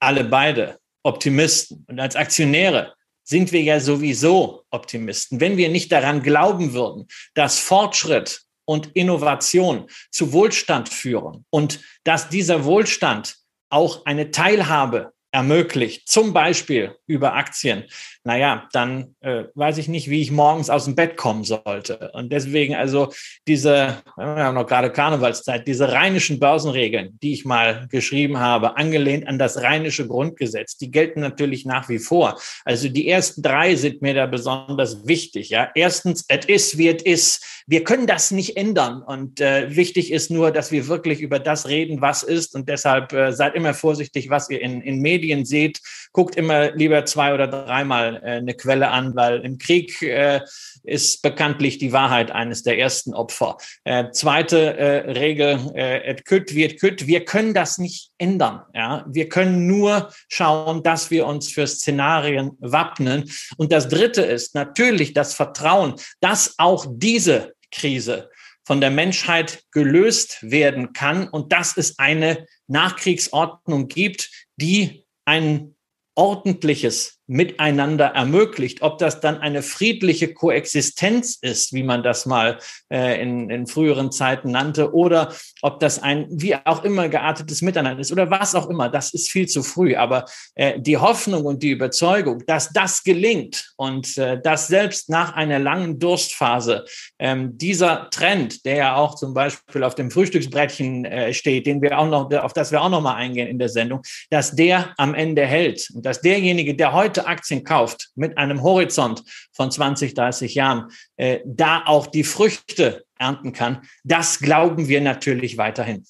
alle 0.00 0.24
beide 0.24 0.78
Optimisten 1.02 1.84
und 1.88 1.98
als 1.98 2.14
Aktionäre 2.14 2.94
sind 3.24 3.52
wir 3.52 3.60
ja 3.60 3.78
sowieso 3.78 4.64
Optimisten. 4.70 5.40
Wenn 5.40 5.56
wir 5.56 5.68
nicht 5.68 5.92
daran 5.92 6.22
glauben 6.22 6.72
würden, 6.72 7.06
dass 7.34 7.58
Fortschritt 7.58 8.42
und 8.64 8.88
Innovation 8.94 9.88
zu 10.10 10.32
Wohlstand 10.32 10.88
führen 10.88 11.44
und 11.50 11.80
dass 12.04 12.28
dieser 12.28 12.64
Wohlstand 12.64 13.36
auch 13.70 14.06
eine 14.06 14.30
Teilhabe 14.30 15.12
ermöglicht, 15.30 16.08
zum 16.08 16.32
Beispiel 16.32 16.96
über 17.06 17.34
Aktien, 17.34 17.84
naja, 18.24 18.68
dann 18.72 19.14
äh, 19.20 19.44
weiß 19.54 19.78
ich 19.78 19.88
nicht, 19.88 20.08
wie 20.10 20.20
ich 20.20 20.30
morgens 20.30 20.70
aus 20.70 20.84
dem 20.84 20.94
Bett 20.94 21.16
kommen 21.16 21.44
sollte. 21.44 22.10
Und 22.14 22.32
deswegen 22.32 22.74
also 22.74 23.12
diese, 23.46 24.02
wir 24.16 24.24
haben 24.24 24.54
noch 24.54 24.66
gerade 24.66 24.90
Karnevalszeit, 24.90 25.66
diese 25.66 25.92
rheinischen 25.92 26.38
Börsenregeln, 26.38 27.18
die 27.22 27.32
ich 27.32 27.44
mal 27.44 27.86
geschrieben 27.90 28.38
habe, 28.38 28.76
angelehnt 28.76 29.26
an 29.26 29.38
das 29.38 29.62
rheinische 29.62 30.06
Grundgesetz, 30.06 30.76
die 30.76 30.90
gelten 30.90 31.20
natürlich 31.20 31.64
nach 31.66 31.88
wie 31.88 31.98
vor. 31.98 32.38
Also 32.64 32.88
die 32.88 33.08
ersten 33.08 33.42
drei 33.42 33.74
sind 33.76 34.02
mir 34.02 34.14
da 34.14 34.26
besonders 34.26 35.06
wichtig. 35.06 35.50
Ja, 35.50 35.70
erstens, 35.74 36.24
es 36.28 36.46
ist, 36.46 36.78
wie 36.78 36.88
es 36.88 37.02
ist. 37.02 37.44
Wir 37.66 37.84
können 37.84 38.06
das 38.06 38.30
nicht 38.30 38.56
ändern. 38.56 39.02
Und 39.02 39.40
äh, 39.40 39.74
wichtig 39.74 40.12
ist 40.12 40.30
nur, 40.30 40.50
dass 40.52 40.72
wir 40.72 40.86
wirklich 40.88 41.20
über 41.20 41.38
das 41.38 41.68
reden, 41.68 42.00
was 42.00 42.22
ist. 42.22 42.54
Und 42.54 42.68
deshalb 42.68 43.12
äh, 43.12 43.32
seid 43.32 43.54
immer 43.54 43.74
vorsichtig, 43.74 44.30
was 44.30 44.48
ihr 44.50 44.60
in, 44.60 44.80
in 44.80 45.00
Medien 45.00 45.17
seht. 45.44 45.80
Guckt 46.12 46.36
immer 46.36 46.72
lieber 46.72 47.04
zwei 47.04 47.34
oder 47.34 47.46
dreimal 47.46 48.16
äh, 48.16 48.30
eine 48.36 48.54
Quelle 48.54 48.88
an, 48.90 49.14
weil 49.14 49.40
im 49.40 49.58
Krieg 49.58 50.00
äh, 50.02 50.40
ist 50.82 51.22
bekanntlich 51.22 51.78
die 51.78 51.92
Wahrheit 51.92 52.30
eines 52.30 52.62
der 52.62 52.78
ersten 52.78 53.14
Opfer. 53.14 53.58
Äh, 53.84 54.10
zweite 54.12 54.76
äh, 54.76 55.10
Regel, 55.10 55.72
äh, 55.74 56.10
et 56.10 56.24
kütt 56.24 56.54
wird 56.54 56.80
kütt. 56.80 57.06
Wir 57.06 57.24
können 57.24 57.54
das 57.54 57.78
nicht 57.78 58.10
ändern. 58.18 58.62
Ja? 58.74 59.04
Wir 59.08 59.28
können 59.28 59.66
nur 59.66 60.10
schauen, 60.28 60.82
dass 60.82 61.10
wir 61.10 61.26
uns 61.26 61.50
für 61.50 61.66
Szenarien 61.66 62.52
wappnen. 62.60 63.30
Und 63.56 63.72
das 63.72 63.88
dritte 63.88 64.22
ist 64.22 64.54
natürlich 64.54 65.12
das 65.12 65.34
Vertrauen, 65.34 65.94
dass 66.20 66.54
auch 66.58 66.86
diese 66.88 67.54
Krise 67.70 68.30
von 68.68 68.82
der 68.82 68.90
Menschheit 68.90 69.62
gelöst 69.72 70.38
werden 70.42 70.92
kann 70.92 71.26
und 71.28 71.52
dass 71.52 71.76
es 71.78 71.98
eine 71.98 72.46
Nachkriegsordnung 72.66 73.88
gibt, 73.88 74.30
die 74.56 75.06
ein 75.28 75.76
ordentliches 76.14 77.17
miteinander 77.28 78.06
ermöglicht. 78.06 78.82
Ob 78.82 78.98
das 78.98 79.20
dann 79.20 79.38
eine 79.38 79.62
friedliche 79.62 80.32
Koexistenz 80.32 81.38
ist, 81.40 81.72
wie 81.72 81.82
man 81.82 82.02
das 82.02 82.26
mal 82.26 82.58
äh, 82.90 83.22
in, 83.22 83.50
in 83.50 83.66
früheren 83.66 84.10
Zeiten 84.10 84.50
nannte, 84.50 84.94
oder 84.94 85.32
ob 85.62 85.78
das 85.78 86.02
ein 86.02 86.26
wie 86.30 86.56
auch 86.56 86.84
immer 86.84 87.08
geartetes 87.08 87.62
Miteinander 87.62 88.00
ist 88.00 88.12
oder 88.12 88.30
was 88.30 88.54
auch 88.54 88.68
immer, 88.68 88.88
das 88.88 89.12
ist 89.12 89.30
viel 89.30 89.46
zu 89.46 89.62
früh. 89.62 89.94
Aber 89.94 90.24
äh, 90.54 90.80
die 90.80 90.96
Hoffnung 90.96 91.44
und 91.44 91.62
die 91.62 91.70
Überzeugung, 91.70 92.42
dass 92.46 92.70
das 92.72 93.04
gelingt 93.04 93.72
und 93.76 94.16
äh, 94.16 94.40
dass 94.40 94.68
selbst 94.68 95.10
nach 95.10 95.34
einer 95.34 95.58
langen 95.58 95.98
Durstphase 95.98 96.86
ähm, 97.18 97.58
dieser 97.58 98.08
Trend, 98.10 98.64
der 98.64 98.76
ja 98.76 98.96
auch 98.96 99.14
zum 99.14 99.34
Beispiel 99.34 99.84
auf 99.84 99.94
dem 99.94 100.10
Frühstücksbrettchen 100.10 101.04
äh, 101.04 101.34
steht, 101.34 101.66
den 101.66 101.82
wir 101.82 101.98
auch 101.98 102.08
noch, 102.08 102.32
auf 102.32 102.54
das 102.54 102.72
wir 102.72 102.80
auch 102.80 102.88
noch 102.88 103.02
mal 103.02 103.14
eingehen 103.14 103.48
in 103.48 103.58
der 103.58 103.68
Sendung, 103.68 104.00
dass 104.30 104.56
der 104.56 104.94
am 104.96 105.14
Ende 105.14 105.44
hält 105.44 105.90
und 105.94 106.06
dass 106.06 106.22
derjenige, 106.22 106.74
der 106.74 106.92
heute 106.92 107.17
heute 107.18 107.26
Aktien 107.26 107.64
kauft 107.64 108.10
mit 108.14 108.38
einem 108.38 108.62
Horizont 108.62 109.22
von 109.52 109.70
20, 109.70 110.14
30 110.14 110.54
Jahren, 110.54 110.90
äh, 111.16 111.40
da 111.44 111.84
auch 111.84 112.06
die 112.06 112.24
Früchte 112.24 113.04
ernten 113.18 113.52
kann, 113.52 113.82
das 114.04 114.38
glauben 114.38 114.88
wir 114.88 115.00
natürlich 115.00 115.56
weiterhin. 115.56 116.04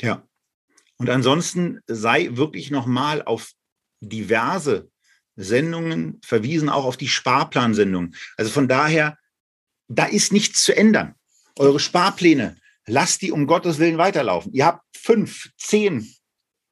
Ja. 0.00 0.22
Und 0.98 1.10
ansonsten 1.10 1.80
sei 1.86 2.30
wirklich 2.32 2.70
nochmal 2.70 3.22
auf 3.22 3.52
diverse 4.00 4.90
Sendungen 5.36 6.20
verwiesen, 6.24 6.68
auch 6.68 6.84
auf 6.84 6.96
die 6.96 7.08
Sparplansendungen. 7.08 8.16
Also 8.36 8.50
von 8.50 8.66
daher, 8.66 9.18
da 9.88 10.06
ist 10.06 10.32
nichts 10.32 10.62
zu 10.64 10.74
ändern. 10.74 11.14
Eure 11.58 11.80
Sparpläne, 11.80 12.56
lasst 12.86 13.22
die 13.22 13.30
um 13.30 13.46
Gottes 13.46 13.78
Willen 13.78 13.98
weiterlaufen. 13.98 14.52
Ihr 14.54 14.64
habt 14.64 14.82
fünf, 14.96 15.50
zehn, 15.58 16.10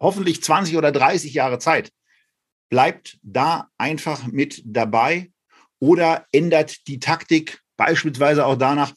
hoffentlich 0.00 0.42
20 0.42 0.76
oder 0.76 0.90
30 0.90 1.34
Jahre 1.34 1.58
Zeit 1.58 1.92
bleibt 2.70 3.18
da 3.22 3.68
einfach 3.79 4.27
mit 4.27 4.62
dabei 4.64 5.31
oder 5.81 6.27
ändert 6.33 6.87
die 6.87 7.00
Taktik 7.00 7.61
beispielsweise 7.77 8.46
auch 8.46 8.57
danach, 8.57 8.92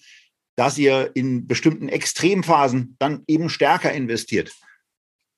dass 0.56 0.78
ihr 0.78 1.12
in 1.14 1.48
bestimmten 1.48 1.90
Extremphasen 1.90 2.96
dann 3.00 3.24
eben 3.28 3.50
stärker 3.50 3.92
investiert. 3.92 4.54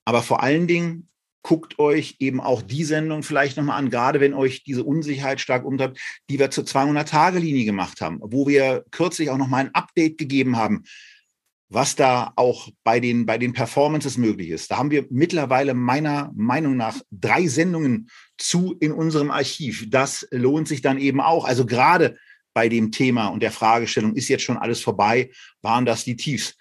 Aber 0.04 0.22
vor 0.22 0.42
allen 0.42 0.66
Dingen 0.66 1.08
guckt 1.42 1.78
euch 1.78 2.16
eben 2.18 2.40
auch 2.40 2.62
die 2.62 2.84
Sendung 2.84 3.22
vielleicht 3.22 3.56
nochmal 3.56 3.78
an, 3.78 3.90
gerade 3.90 4.20
wenn 4.20 4.34
euch 4.34 4.62
diese 4.62 4.84
Unsicherheit 4.84 5.40
stark 5.40 5.64
umtreibt, 5.64 5.98
die 6.28 6.38
wir 6.38 6.50
zur 6.50 6.64
200-Tage-Linie 6.64 7.64
gemacht 7.64 8.00
haben, 8.00 8.18
wo 8.22 8.46
wir 8.46 8.84
kürzlich 8.90 9.30
auch 9.30 9.38
nochmal 9.38 9.64
ein 9.66 9.74
Update 9.74 10.18
gegeben 10.18 10.56
haben 10.56 10.84
was 11.70 11.94
da 11.94 12.32
auch 12.34 12.68
bei 12.82 12.98
den, 12.98 13.24
bei 13.26 13.38
den 13.38 13.52
Performances 13.52 14.18
möglich 14.18 14.50
ist. 14.50 14.70
Da 14.70 14.76
haben 14.76 14.90
wir 14.90 15.06
mittlerweile 15.08 15.72
meiner 15.72 16.32
Meinung 16.34 16.76
nach 16.76 17.00
drei 17.12 17.46
Sendungen 17.46 18.10
zu 18.36 18.76
in 18.80 18.92
unserem 18.92 19.30
Archiv. 19.30 19.88
Das 19.88 20.26
lohnt 20.32 20.66
sich 20.66 20.82
dann 20.82 20.98
eben 20.98 21.20
auch. 21.20 21.44
Also 21.44 21.64
gerade 21.64 22.18
bei 22.52 22.68
dem 22.68 22.90
Thema 22.90 23.28
und 23.28 23.42
der 23.42 23.52
Fragestellung, 23.52 24.14
ist 24.16 24.28
jetzt 24.28 24.42
schon 24.42 24.58
alles 24.58 24.80
vorbei, 24.80 25.30
waren 25.62 25.86
das 25.86 26.04
die 26.04 26.16
Tiefs. 26.16 26.56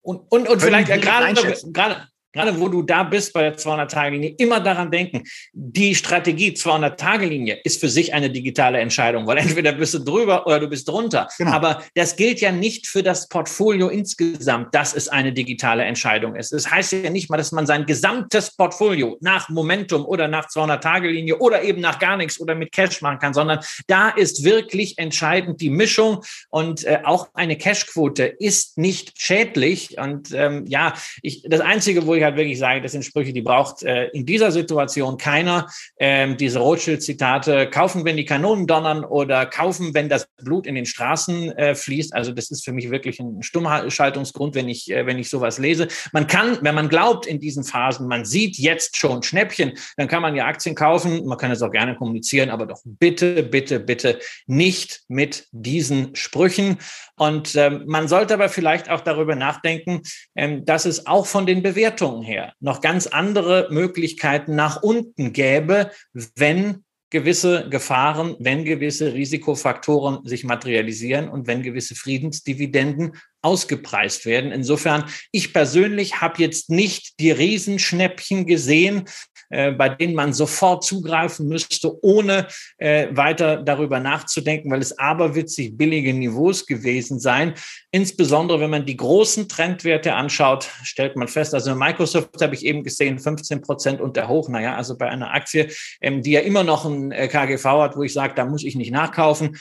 Und, 0.00 0.20
und, 0.30 0.48
und 0.48 0.62
vielleicht 0.62 0.88
gerade, 0.88 1.34
gerade, 1.72 2.08
gerade 2.36 2.60
wo 2.60 2.68
du 2.68 2.82
da 2.82 3.02
bist 3.02 3.32
bei 3.32 3.42
der 3.42 3.56
200-Tage-Linie, 3.56 4.34
immer 4.38 4.60
daran 4.60 4.90
denken, 4.90 5.22
die 5.52 5.94
Strategie 5.94 6.50
200-Tage-Linie 6.50 7.60
ist 7.64 7.80
für 7.80 7.88
sich 7.88 8.12
eine 8.12 8.30
digitale 8.30 8.78
Entscheidung, 8.78 9.26
weil 9.26 9.38
entweder 9.38 9.72
bist 9.72 9.94
du 9.94 10.00
drüber 10.00 10.46
oder 10.46 10.60
du 10.60 10.68
bist 10.68 10.86
drunter. 10.88 11.28
Genau. 11.38 11.52
Aber 11.52 11.82
das 11.94 12.16
gilt 12.16 12.40
ja 12.40 12.52
nicht 12.52 12.86
für 12.86 13.02
das 13.02 13.28
Portfolio 13.28 13.88
insgesamt, 13.88 14.74
dass 14.74 14.94
es 14.94 15.08
eine 15.08 15.32
digitale 15.32 15.84
Entscheidung 15.84 16.36
ist. 16.36 16.52
Das 16.52 16.70
heißt 16.70 16.92
ja 16.92 17.10
nicht 17.10 17.30
mal, 17.30 17.38
dass 17.38 17.52
man 17.52 17.66
sein 17.66 17.86
gesamtes 17.86 18.54
Portfolio 18.54 19.16
nach 19.20 19.48
Momentum 19.48 20.04
oder 20.04 20.28
nach 20.28 20.48
200-Tage-Linie 20.48 21.38
oder 21.38 21.62
eben 21.62 21.80
nach 21.80 21.98
gar 21.98 22.18
nichts 22.18 22.38
oder 22.38 22.54
mit 22.54 22.70
Cash 22.70 23.00
machen 23.00 23.18
kann, 23.18 23.32
sondern 23.32 23.60
da 23.86 24.10
ist 24.10 24.44
wirklich 24.44 24.98
entscheidend 24.98 25.60
die 25.62 25.70
Mischung 25.70 26.22
und 26.50 26.84
äh, 26.84 27.00
auch 27.04 27.28
eine 27.32 27.56
Cash-Quote 27.56 28.24
ist 28.24 28.76
nicht 28.76 29.12
schädlich. 29.16 29.98
Und 29.98 30.32
ähm, 30.32 30.66
ja, 30.66 30.92
ich, 31.22 31.42
das 31.48 31.60
Einzige, 31.60 32.06
wo 32.06 32.14
ich 32.14 32.25
halt 32.26 32.36
wirklich 32.36 32.58
sage, 32.58 32.82
das 32.82 32.92
sind 32.92 33.04
Sprüche, 33.04 33.32
die 33.32 33.42
braucht 33.42 33.82
äh, 33.82 34.08
in 34.08 34.26
dieser 34.26 34.52
Situation 34.52 35.16
keiner. 35.16 35.68
Ähm, 35.98 36.36
diese 36.36 36.58
Rothschild-Zitate, 36.58 37.70
kaufen, 37.70 38.04
wenn 38.04 38.16
die 38.16 38.24
Kanonen 38.24 38.66
donnern 38.66 39.04
oder 39.04 39.46
kaufen, 39.46 39.94
wenn 39.94 40.08
das 40.08 40.28
Blut 40.36 40.66
in 40.66 40.74
den 40.74 40.86
Straßen 40.86 41.52
äh, 41.52 41.74
fließt. 41.74 42.14
Also 42.14 42.32
das 42.32 42.50
ist 42.50 42.64
für 42.64 42.72
mich 42.72 42.90
wirklich 42.90 43.18
ein 43.20 43.42
Stummschaltungsgrund, 43.42 44.54
wenn 44.54 44.68
ich, 44.68 44.90
äh, 44.90 45.06
wenn 45.06 45.18
ich 45.18 45.30
sowas 45.30 45.58
lese. 45.58 45.88
Man 46.12 46.26
kann, 46.26 46.58
wenn 46.60 46.74
man 46.74 46.88
glaubt 46.88 47.26
in 47.26 47.40
diesen 47.40 47.64
Phasen, 47.64 48.08
man 48.08 48.24
sieht 48.24 48.58
jetzt 48.58 48.96
schon 48.96 49.22
Schnäppchen, 49.22 49.72
dann 49.96 50.08
kann 50.08 50.22
man 50.22 50.34
ja 50.36 50.46
Aktien 50.46 50.74
kaufen. 50.74 51.24
Man 51.26 51.38
kann 51.38 51.50
es 51.50 51.62
auch 51.62 51.70
gerne 51.70 51.96
kommunizieren, 51.96 52.50
aber 52.50 52.66
doch 52.66 52.80
bitte, 52.84 53.42
bitte, 53.42 53.80
bitte 53.80 54.18
nicht 54.46 55.02
mit 55.08 55.46
diesen 55.52 56.14
Sprüchen. 56.14 56.78
Und 57.16 57.54
ähm, 57.56 57.84
man 57.86 58.08
sollte 58.08 58.34
aber 58.34 58.48
vielleicht 58.48 58.90
auch 58.90 59.00
darüber 59.00 59.34
nachdenken, 59.34 60.02
ähm, 60.34 60.64
dass 60.64 60.84
es 60.84 61.06
auch 61.06 61.26
von 61.26 61.46
den 61.46 61.62
Bewertungen 61.62 62.05
Bewertungen 62.06 62.22
her 62.22 62.54
noch 62.60 62.80
ganz 62.80 63.06
andere 63.06 63.68
Möglichkeiten 63.70 64.54
nach 64.54 64.82
unten 64.82 65.32
gäbe, 65.32 65.90
wenn 66.36 66.84
gewisse 67.10 67.68
Gefahren, 67.68 68.34
wenn 68.40 68.64
gewisse 68.64 69.14
Risikofaktoren 69.14 70.26
sich 70.26 70.44
materialisieren 70.44 71.28
und 71.28 71.46
wenn 71.46 71.62
gewisse 71.62 71.94
Friedensdividenden 71.94 73.12
ausgepreist 73.42 74.26
werden. 74.26 74.50
Insofern, 74.50 75.04
ich 75.30 75.52
persönlich 75.52 76.20
habe 76.20 76.42
jetzt 76.42 76.68
nicht 76.68 77.20
die 77.20 77.30
Riesenschnäppchen 77.30 78.44
gesehen, 78.44 79.04
äh, 79.50 79.72
bei 79.72 79.88
denen 79.88 80.14
man 80.14 80.32
sofort 80.32 80.84
zugreifen 80.84 81.48
müsste, 81.48 82.02
ohne 82.04 82.46
äh, 82.78 83.08
weiter 83.10 83.62
darüber 83.62 84.00
nachzudenken, 84.00 84.70
weil 84.70 84.80
es 84.80 84.98
aberwitzig 84.98 85.76
billige 85.76 86.12
Niveaus 86.12 86.66
gewesen 86.66 87.18
sein. 87.18 87.54
Insbesondere, 87.90 88.60
wenn 88.60 88.70
man 88.70 88.86
die 88.86 88.96
großen 88.96 89.48
Trendwerte 89.48 90.14
anschaut, 90.14 90.68
stellt 90.82 91.16
man 91.16 91.28
fest, 91.28 91.54
also 91.54 91.74
Microsoft 91.74 92.40
habe 92.40 92.54
ich 92.54 92.64
eben 92.64 92.82
gesehen, 92.82 93.18
15 93.18 93.62
Prozent 93.62 94.00
unter 94.00 94.28
Hoch. 94.28 94.48
Naja, 94.48 94.76
also 94.76 94.96
bei 94.96 95.08
einer 95.08 95.32
Aktie, 95.32 95.68
ähm, 96.00 96.22
die 96.22 96.32
ja 96.32 96.40
immer 96.40 96.64
noch 96.64 96.84
ein 96.84 97.12
äh, 97.12 97.28
KGV 97.28 97.64
hat, 97.64 97.96
wo 97.96 98.02
ich 98.02 98.12
sage, 98.12 98.34
da 98.34 98.44
muss 98.44 98.64
ich 98.64 98.76
nicht 98.76 98.90
nachkaufen 98.90 99.56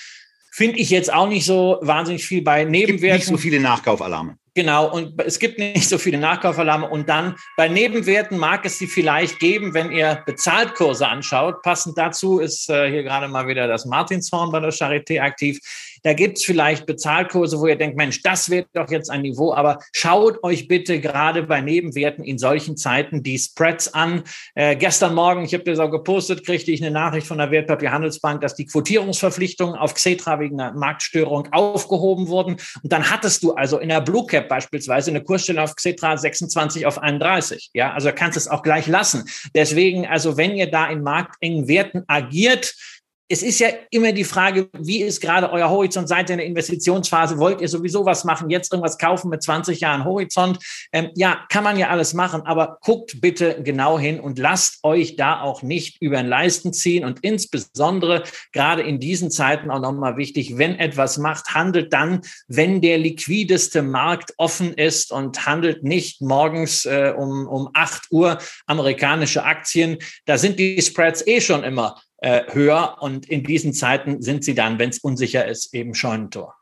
finde 0.55 0.79
ich 0.79 0.89
jetzt 0.89 1.11
auch 1.11 1.27
nicht 1.27 1.43
so 1.43 1.79
wahnsinnig 1.81 2.25
viel 2.25 2.41
bei 2.41 2.63
Nebenwerten. 2.63 3.01
Gibt 3.01 3.13
nicht 3.13 3.25
so 3.27 3.35
viele 3.35 3.59
Nachkaufalarme. 3.59 4.37
Genau, 4.57 4.89
und 4.89 5.21
es 5.21 5.37
gibt 5.37 5.59
nicht 5.59 5.89
so 5.89 5.97
viele 5.97 6.17
Nachkaufalarme. 6.17 6.89
Und 6.89 7.09
dann 7.09 7.35
bei 7.57 7.67
Nebenwerten 7.67 8.37
mag 8.37 8.65
es 8.65 8.79
sie 8.79 8.87
vielleicht 8.87 9.39
geben, 9.39 9.73
wenn 9.73 9.91
ihr 9.91 10.23
Bezahltkurse 10.25 11.05
anschaut. 11.05 11.61
Passend 11.61 11.97
dazu 11.97 12.39
ist 12.39 12.69
äh, 12.69 12.89
hier 12.89 13.03
gerade 13.03 13.27
mal 13.27 13.47
wieder 13.47 13.67
das 13.67 13.85
Martinshorn 13.85 14.53
bei 14.53 14.61
der 14.61 14.71
Charité 14.71 15.19
aktiv. 15.19 15.59
Da 16.05 16.13
gibt 16.13 16.37
es 16.37 16.45
vielleicht 16.45 16.85
Bezahlkurse, 16.85 17.59
wo 17.59 17.65
ihr 17.65 17.77
denkt, 17.77 17.97
Mensch, 17.97 18.21
das 18.21 18.51
wird 18.51 18.67
doch 18.73 18.91
jetzt 18.91 19.09
ein 19.09 19.23
Niveau, 19.23 19.55
aber 19.55 19.79
schaut 19.91 20.43
euch 20.43 20.67
bitte 20.67 20.99
gerade 20.99 21.41
bei 21.41 21.61
Nebenwerten 21.61 22.23
in 22.23 22.37
solchen 22.37 22.77
Zeiten 22.77 23.23
die 23.23 23.39
Spreads 23.39 23.91
an. 23.91 24.21
Äh, 24.53 24.75
gestern 24.75 25.15
Morgen, 25.15 25.43
ich 25.43 25.55
habe 25.55 25.63
das 25.63 25.79
auch 25.79 25.89
gepostet, 25.89 26.45
kriegte 26.45 26.71
ich 26.71 26.83
eine 26.83 26.91
Nachricht 26.91 27.25
von 27.25 27.39
der 27.39 27.49
Wertpapierhandelsbank, 27.49 28.39
dass 28.41 28.53
die 28.53 28.67
Quotierungsverpflichtungen 28.67 29.73
auf 29.73 29.95
Xetra 29.95 30.39
wegen 30.39 30.61
einer 30.61 30.77
Marktstörung 30.77 31.47
aufgehoben 31.51 32.27
wurden. 32.27 32.57
Und 32.83 32.93
dann 32.93 33.09
hattest 33.09 33.41
du 33.41 33.53
also 33.53 33.79
in 33.79 33.89
der 33.89 34.01
Blue 34.01 34.27
Cap 34.27 34.47
beispielsweise 34.47 35.09
eine 35.09 35.23
Kursstelle 35.23 35.63
auf 35.63 35.75
Xetra 35.75 36.17
26 36.17 36.85
auf 36.85 36.99
31. 36.99 37.71
Ja, 37.73 37.93
also 37.93 38.11
kannst 38.13 38.37
es 38.37 38.47
auch 38.47 38.61
gleich 38.61 38.85
lassen. 38.85 39.27
Deswegen, 39.55 40.05
also 40.05 40.37
wenn 40.37 40.53
ihr 40.55 40.69
da 40.69 40.85
in 40.85 41.01
marktengen 41.01 41.67
Werten 41.67 42.03
agiert, 42.05 42.75
es 43.27 43.41
ist 43.41 43.59
ja 43.59 43.69
immer 43.89 44.11
die 44.11 44.23
Frage, 44.23 44.69
wie 44.77 45.01
ist 45.01 45.19
gerade 45.19 45.51
euer 45.51 45.69
Horizont? 45.69 46.07
Seid 46.07 46.29
ihr 46.29 46.33
in 46.33 46.39
der 46.39 46.47
Investitionsphase? 46.47 47.39
Wollt 47.39 47.59
ihr 47.59 47.67
sowieso 47.67 48.05
was 48.05 48.23
machen? 48.23 48.51
Jetzt 48.51 48.71
irgendwas 48.71 48.99
kaufen 48.99 49.29
mit 49.29 49.41
20 49.41 49.79
Jahren 49.79 50.05
Horizont? 50.05 50.59
Ähm, 50.91 51.09
ja, 51.15 51.43
kann 51.49 51.63
man 51.63 51.79
ja 51.79 51.89
alles 51.89 52.13
machen, 52.13 52.43
aber 52.43 52.77
guckt 52.81 53.21
bitte 53.21 53.63
genau 53.63 53.97
hin 53.97 54.19
und 54.19 54.37
lasst 54.37 54.83
euch 54.83 55.15
da 55.15 55.41
auch 55.41 55.63
nicht 55.63 55.99
über 56.01 56.17
den 56.17 56.27
Leisten 56.27 56.71
ziehen. 56.71 57.03
Und 57.03 57.23
insbesondere 57.23 58.23
gerade 58.51 58.83
in 58.83 58.99
diesen 58.99 59.31
Zeiten 59.31 59.71
auch 59.71 59.81
nochmal 59.81 60.17
wichtig, 60.17 60.59
wenn 60.59 60.77
etwas 60.77 61.17
macht, 61.17 61.55
handelt 61.55 61.93
dann, 61.93 62.21
wenn 62.47 62.79
der 62.79 62.99
liquideste 62.99 63.81
Markt 63.81 64.33
offen 64.37 64.73
ist 64.73 65.11
und 65.11 65.47
handelt 65.47 65.83
nicht 65.83 66.21
morgens 66.21 66.85
äh, 66.85 67.11
um, 67.17 67.47
um 67.47 67.69
8 67.73 68.11
Uhr 68.11 68.37
amerikanische 68.67 69.43
Aktien. 69.43 69.97
Da 70.25 70.37
sind 70.37 70.59
die 70.59 70.79
Spreads 70.79 71.25
eh 71.25 71.41
schon 71.41 71.63
immer 71.63 71.95
äh, 72.25 72.51
höher. 72.53 72.97
Und 73.01 73.29
in 73.29 73.43
diesen 73.43 73.71
Zeiten 73.71 74.21
sind 74.21 74.43
sie 74.43 74.55
dann, 74.55 74.79
wenn 74.79 74.89
es 74.89 74.97
unsicher 74.97 75.47
ist, 75.47 75.73
eben 75.75 75.93
Scheunentor. 75.93 76.55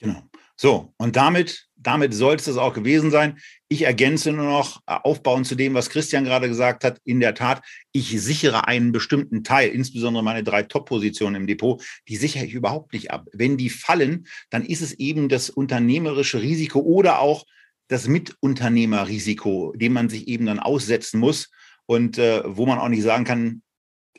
Genau. 0.00 0.22
So, 0.56 0.94
und 0.96 1.16
damit, 1.16 1.68
damit 1.76 2.14
sollte 2.14 2.50
es 2.50 2.56
auch 2.56 2.72
gewesen 2.72 3.10
sein. 3.10 3.38
Ich 3.68 3.82
ergänze 3.82 4.32
nur 4.32 4.46
noch, 4.46 4.80
äh, 4.86 4.96
aufbauen 5.02 5.44
zu 5.44 5.54
dem, 5.54 5.74
was 5.74 5.90
Christian 5.90 6.24
gerade 6.24 6.48
gesagt 6.48 6.82
hat. 6.82 6.98
In 7.04 7.20
der 7.20 7.34
Tat, 7.34 7.62
ich 7.92 8.22
sichere 8.22 8.66
einen 8.68 8.90
bestimmten 8.90 9.44
Teil, 9.44 9.68
insbesondere 9.68 10.24
meine 10.24 10.44
drei 10.44 10.62
Top-Positionen 10.62 11.34
im 11.34 11.46
Depot, 11.46 11.82
die 12.08 12.16
sichere 12.16 12.46
ich 12.46 12.54
überhaupt 12.54 12.94
nicht 12.94 13.10
ab. 13.10 13.26
Wenn 13.34 13.58
die 13.58 13.70
fallen, 13.70 14.26
dann 14.48 14.64
ist 14.64 14.80
es 14.80 14.94
eben 14.94 15.28
das 15.28 15.50
unternehmerische 15.50 16.40
Risiko 16.40 16.80
oder 16.80 17.18
auch 17.18 17.44
das 17.88 18.08
Mitunternehmerrisiko, 18.08 19.74
dem 19.76 19.92
man 19.92 20.08
sich 20.08 20.26
eben 20.28 20.46
dann 20.46 20.58
aussetzen 20.58 21.20
muss 21.20 21.50
und 21.84 22.16
äh, 22.16 22.42
wo 22.46 22.64
man 22.64 22.78
auch 22.78 22.88
nicht 22.88 23.02
sagen 23.02 23.24
kann, 23.24 23.62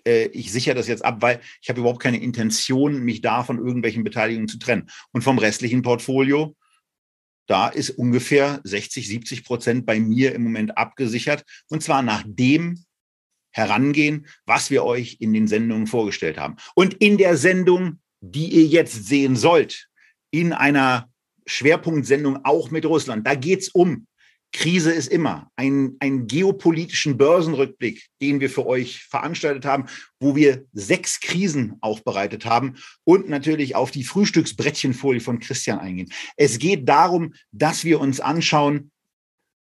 äh, 0.08 0.26
ich 0.28 0.52
sichere 0.52 0.76
das 0.76 0.88
jetzt 0.88 1.06
ab, 1.06 1.22
weil 1.22 1.42
ich 1.62 1.70
habe 1.70 1.80
überhaupt 1.80 2.02
keine 2.02 2.22
Intention, 2.22 3.04
mich 3.04 3.22
da 3.22 3.44
von 3.44 3.58
irgendwelchen 3.58 4.04
Beteiligungen 4.04 4.48
zu 4.48 4.60
trennen. 4.60 4.90
Und 5.12 5.24
vom 5.24 5.38
restlichen 5.38 5.82
Portfolio, 5.82 6.56
da 7.48 7.68
ist 7.68 7.92
ungefähr 7.92 8.62
60, 8.64 9.08
70 9.08 9.44
Prozent 9.44 9.86
bei 9.86 10.00
mir 10.00 10.34
im 10.34 10.44
Moment 10.44 10.78
abgesichert. 10.78 11.44
Und 11.70 11.84
zwar 11.84 12.02
nach 12.02 12.24
dem 12.26 12.84
Herangehen, 13.52 14.28
was 14.46 14.72
wir 14.72 14.84
euch 14.84 15.18
in 15.20 15.34
den 15.34 15.48
Sendungen 15.48 15.88
vorgestellt 15.88 16.38
haben. 16.38 16.56
Und 16.76 16.96
in 16.96 17.18
der 17.18 17.38
Sendung, 17.38 18.00
die 18.22 18.48
ihr 18.48 18.66
jetzt 18.66 19.06
sehen 19.06 19.36
sollt, 19.36 19.90
in 20.32 20.54
einer 20.54 21.10
Schwerpunktsendung 21.46 22.46
auch 22.46 22.72
mit 22.72 22.86
Russland, 22.86 23.28
da 23.28 23.36
geht 23.36 23.60
es 23.60 23.70
um 23.70 24.08
Krise 24.54 24.92
ist 24.92 25.08
immer. 25.08 25.52
Ein, 25.56 25.98
einen 26.00 26.28
geopolitischen 26.28 27.18
Börsenrückblick, 27.18 28.06
den 28.22 28.40
wir 28.40 28.50
für 28.50 28.66
euch 28.66 29.04
veranstaltet 29.04 29.66
haben, 29.66 29.88
wo 30.20 30.36
wir 30.36 30.66
sechs 30.72 31.20
Krisen 31.20 31.76
aufbereitet 31.82 32.46
haben 32.46 32.76
und 33.04 33.28
natürlich 33.28 33.76
auf 33.76 33.92
die 33.92 34.04
Frühstücksbrettchenfolie 34.04 35.22
von 35.22 35.40
Christian 35.40 35.80
eingehen. 35.80 36.12
Es 36.38 36.60
geht 36.60 36.88
darum, 36.88 37.34
dass 37.52 37.84
wir 37.84 38.00
uns 38.00 38.20
anschauen, 38.20 38.92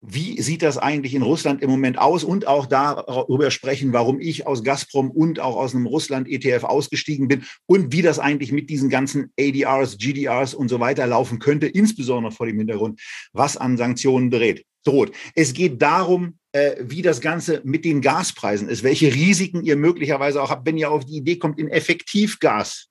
wie 0.08 0.40
sieht 0.40 0.62
das 0.62 0.78
eigentlich 0.78 1.14
in 1.14 1.22
Russland 1.22 1.62
im 1.62 1.70
Moment 1.70 1.98
aus 1.98 2.22
und 2.22 2.46
auch 2.46 2.66
darüber 2.66 3.50
sprechen, 3.50 3.92
warum 3.92 4.20
ich 4.20 4.46
aus 4.46 4.62
Gazprom 4.62 5.10
und 5.10 5.40
auch 5.40 5.56
aus 5.56 5.74
einem 5.74 5.86
Russland-ETF 5.86 6.62
ausgestiegen 6.64 7.26
bin 7.26 7.44
und 7.66 7.92
wie 7.92 8.02
das 8.02 8.20
eigentlich 8.20 8.52
mit 8.52 8.70
diesen 8.70 8.88
ganzen 8.88 9.32
ADRs, 9.38 9.98
GDRs 9.98 10.54
und 10.54 10.68
so 10.68 10.78
weiter 10.78 11.06
laufen 11.08 11.40
könnte, 11.40 11.66
insbesondere 11.66 12.30
vor 12.30 12.46
dem 12.46 12.58
Hintergrund, 12.58 13.00
was 13.32 13.56
an 13.56 13.76
Sanktionen 13.76 14.30
dreht 14.30 14.64
droht. 14.86 15.12
Es 15.34 15.52
geht 15.52 15.82
darum, 15.82 16.38
äh, 16.52 16.76
wie 16.80 17.02
das 17.02 17.20
Ganze 17.20 17.60
mit 17.64 17.84
den 17.84 18.00
Gaspreisen 18.00 18.68
ist, 18.68 18.82
welche 18.82 19.12
Risiken 19.12 19.64
ihr 19.64 19.76
möglicherweise 19.76 20.42
auch 20.42 20.50
habt, 20.50 20.66
wenn 20.66 20.78
ihr 20.78 20.90
auf 20.90 21.04
die 21.04 21.16
Idee 21.16 21.36
kommt, 21.36 21.58
in 21.58 21.68
Effektivgas 21.68 22.88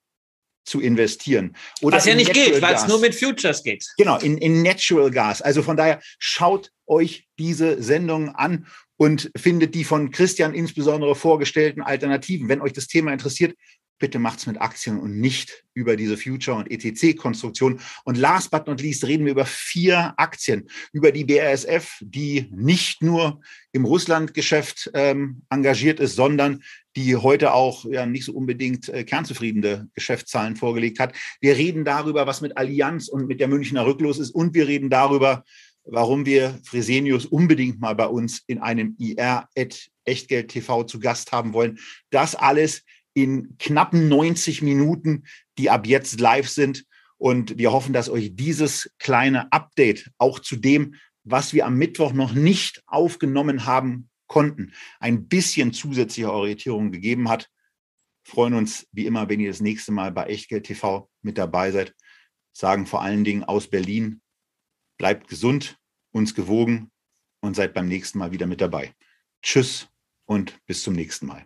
zu 0.65 0.81
investieren. 0.81 1.55
Oder 1.81 1.97
Was 1.97 2.05
ja 2.05 2.15
nicht 2.15 2.27
Natural 2.29 2.51
geht, 2.51 2.62
weil 2.62 2.75
es 2.75 2.88
nur 2.88 2.99
mit 2.99 3.15
Futures 3.15 3.63
geht. 3.63 3.86
Genau, 3.97 4.17
in, 4.17 4.38
in 4.38 4.63
Natural 4.63 5.12
Gas. 5.12 5.41
Also 5.41 5.62
von 5.62 5.77
daher 5.77 6.01
schaut 6.17 6.71
euch 6.88 7.27
diese 7.38 7.81
Sendung 7.81 8.29
an 8.29 8.67
und 8.97 9.31
findet 9.38 9.75
die 9.75 9.84
von 9.84 10.12
Christian 10.12 10.53
insbesondere 10.53 11.15
vorgestellten 11.15 11.81
Alternativen. 11.81 12.49
Wenn 12.49 12.62
euch 12.62 12.73
das 12.73 12.88
Thema 12.88 13.13
interessiert, 13.13 13.55
bitte 13.99 14.19
macht's 14.19 14.45
mit 14.45 14.60
Aktien 14.60 14.99
und 14.99 15.19
nicht 15.19 15.63
über 15.73 15.95
diese 15.95 16.17
Future- 16.17 16.58
und 16.58 16.69
ETC-Konstruktion. 16.71 17.79
Und 18.03 18.17
last 18.17 18.51
but 18.51 18.67
not 18.67 18.81
least 18.81 19.05
reden 19.05 19.25
wir 19.25 19.31
über 19.31 19.45
vier 19.45 20.13
Aktien, 20.17 20.67
über 20.91 21.12
die 21.12 21.25
BASF, 21.25 21.97
die 22.01 22.47
nicht 22.51 23.01
nur 23.01 23.41
im 23.71 23.86
Russland-Geschäft 23.86 24.91
ähm, 24.93 25.41
engagiert 25.49 25.99
ist, 25.99 26.15
sondern 26.15 26.63
die 26.95 27.15
heute 27.15 27.53
auch 27.53 27.86
ja, 27.86 28.05
nicht 28.05 28.25
so 28.25 28.34
unbedingt 28.34 28.89
äh, 28.89 29.03
kernzufriedene 29.03 29.89
Geschäftszahlen 29.93 30.55
vorgelegt 30.55 30.99
hat. 30.99 31.13
Wir 31.41 31.58
reden 31.58 31.84
darüber, 31.84 32.25
was 32.25 32.41
mit 32.41 32.58
Allianz 32.58 33.10
und 33.10 33.27
mit 33.27 33.39
der 33.39 33.47
Münchner 33.47 33.86
Rück 33.86 34.01
los 34.01 34.19
ist. 34.19 34.31
Und 34.31 34.53
wir 34.53 34.67
reden 34.67 34.89
darüber, 34.89 35.43
warum 35.84 36.25
wir 36.25 36.60
Fresenius 36.63 37.25
unbedingt 37.25 37.79
mal 37.79 37.95
bei 37.95 38.08
uns 38.08 38.43
in 38.47 38.60
einem 38.60 38.95
IR 38.97 39.47
Echtgeld 40.05 40.49
TV 40.49 40.84
zu 40.84 40.99
Gast 40.99 41.31
haben 41.31 41.53
wollen. 41.53 41.79
Das 42.10 42.36
alles 42.36 42.84
in 43.15 43.58
knappen 43.58 44.08
90 44.08 44.62
Minuten, 44.62 45.23
die 45.58 45.71
ab 45.71 45.88
jetzt 45.88 46.19
live 46.19 46.49
sind. 46.49 46.86
Und 47.17 47.58
wir 47.58 47.71
hoffen, 47.71 47.93
dass 47.93 48.10
euch 48.10 48.36
dieses 48.36 48.91
kleine 48.99 49.51
Update 49.51 50.12
auch 50.17 50.39
zu 50.39 50.58
dem, 50.58 50.95
was 51.23 51.54
wir 51.54 51.65
am 51.65 51.78
Mittwoch 51.78 52.13
noch 52.13 52.34
nicht 52.34 52.84
aufgenommen 52.86 53.65
haben 53.65 54.10
konnten, 54.28 54.73
ein 54.99 55.28
bisschen 55.28 55.73
zusätzliche 55.73 56.32
Orientierung 56.32 56.91
gegeben 56.91 57.30
hat. 57.30 57.49
Freuen 58.23 58.54
uns 58.54 58.88
wie 58.91 59.06
immer, 59.06 59.30
wenn 59.30 59.39
ihr 59.39 59.49
das 59.49 59.62
nächste 59.62 59.91
Mal 59.91 60.12
bei 60.12 60.25
Echtgeld 60.25 60.65
TV 60.65 61.10
mit 61.21 61.38
dabei 61.38 61.71
seid. 61.71 61.95
Sagen 62.51 62.86
vor 62.86 63.01
allen 63.01 63.23
Dingen 63.23 63.43
aus 63.43 63.67
Berlin, 63.69 64.21
bleibt 64.97 65.28
gesund, 65.28 65.78
uns 66.12 66.36
gewogen 66.36 66.91
und 67.41 67.56
seid 67.56 67.73
beim 67.73 67.88
nächsten 67.88 68.19
Mal 68.19 68.32
wieder 68.32 68.47
mit 68.47 68.62
dabei. 68.62 68.93
Tschüss 69.41 69.88
und 70.25 70.60
bis 70.65 70.84
zum 70.84 70.95
nächsten 70.95 71.28
Mal. 71.28 71.45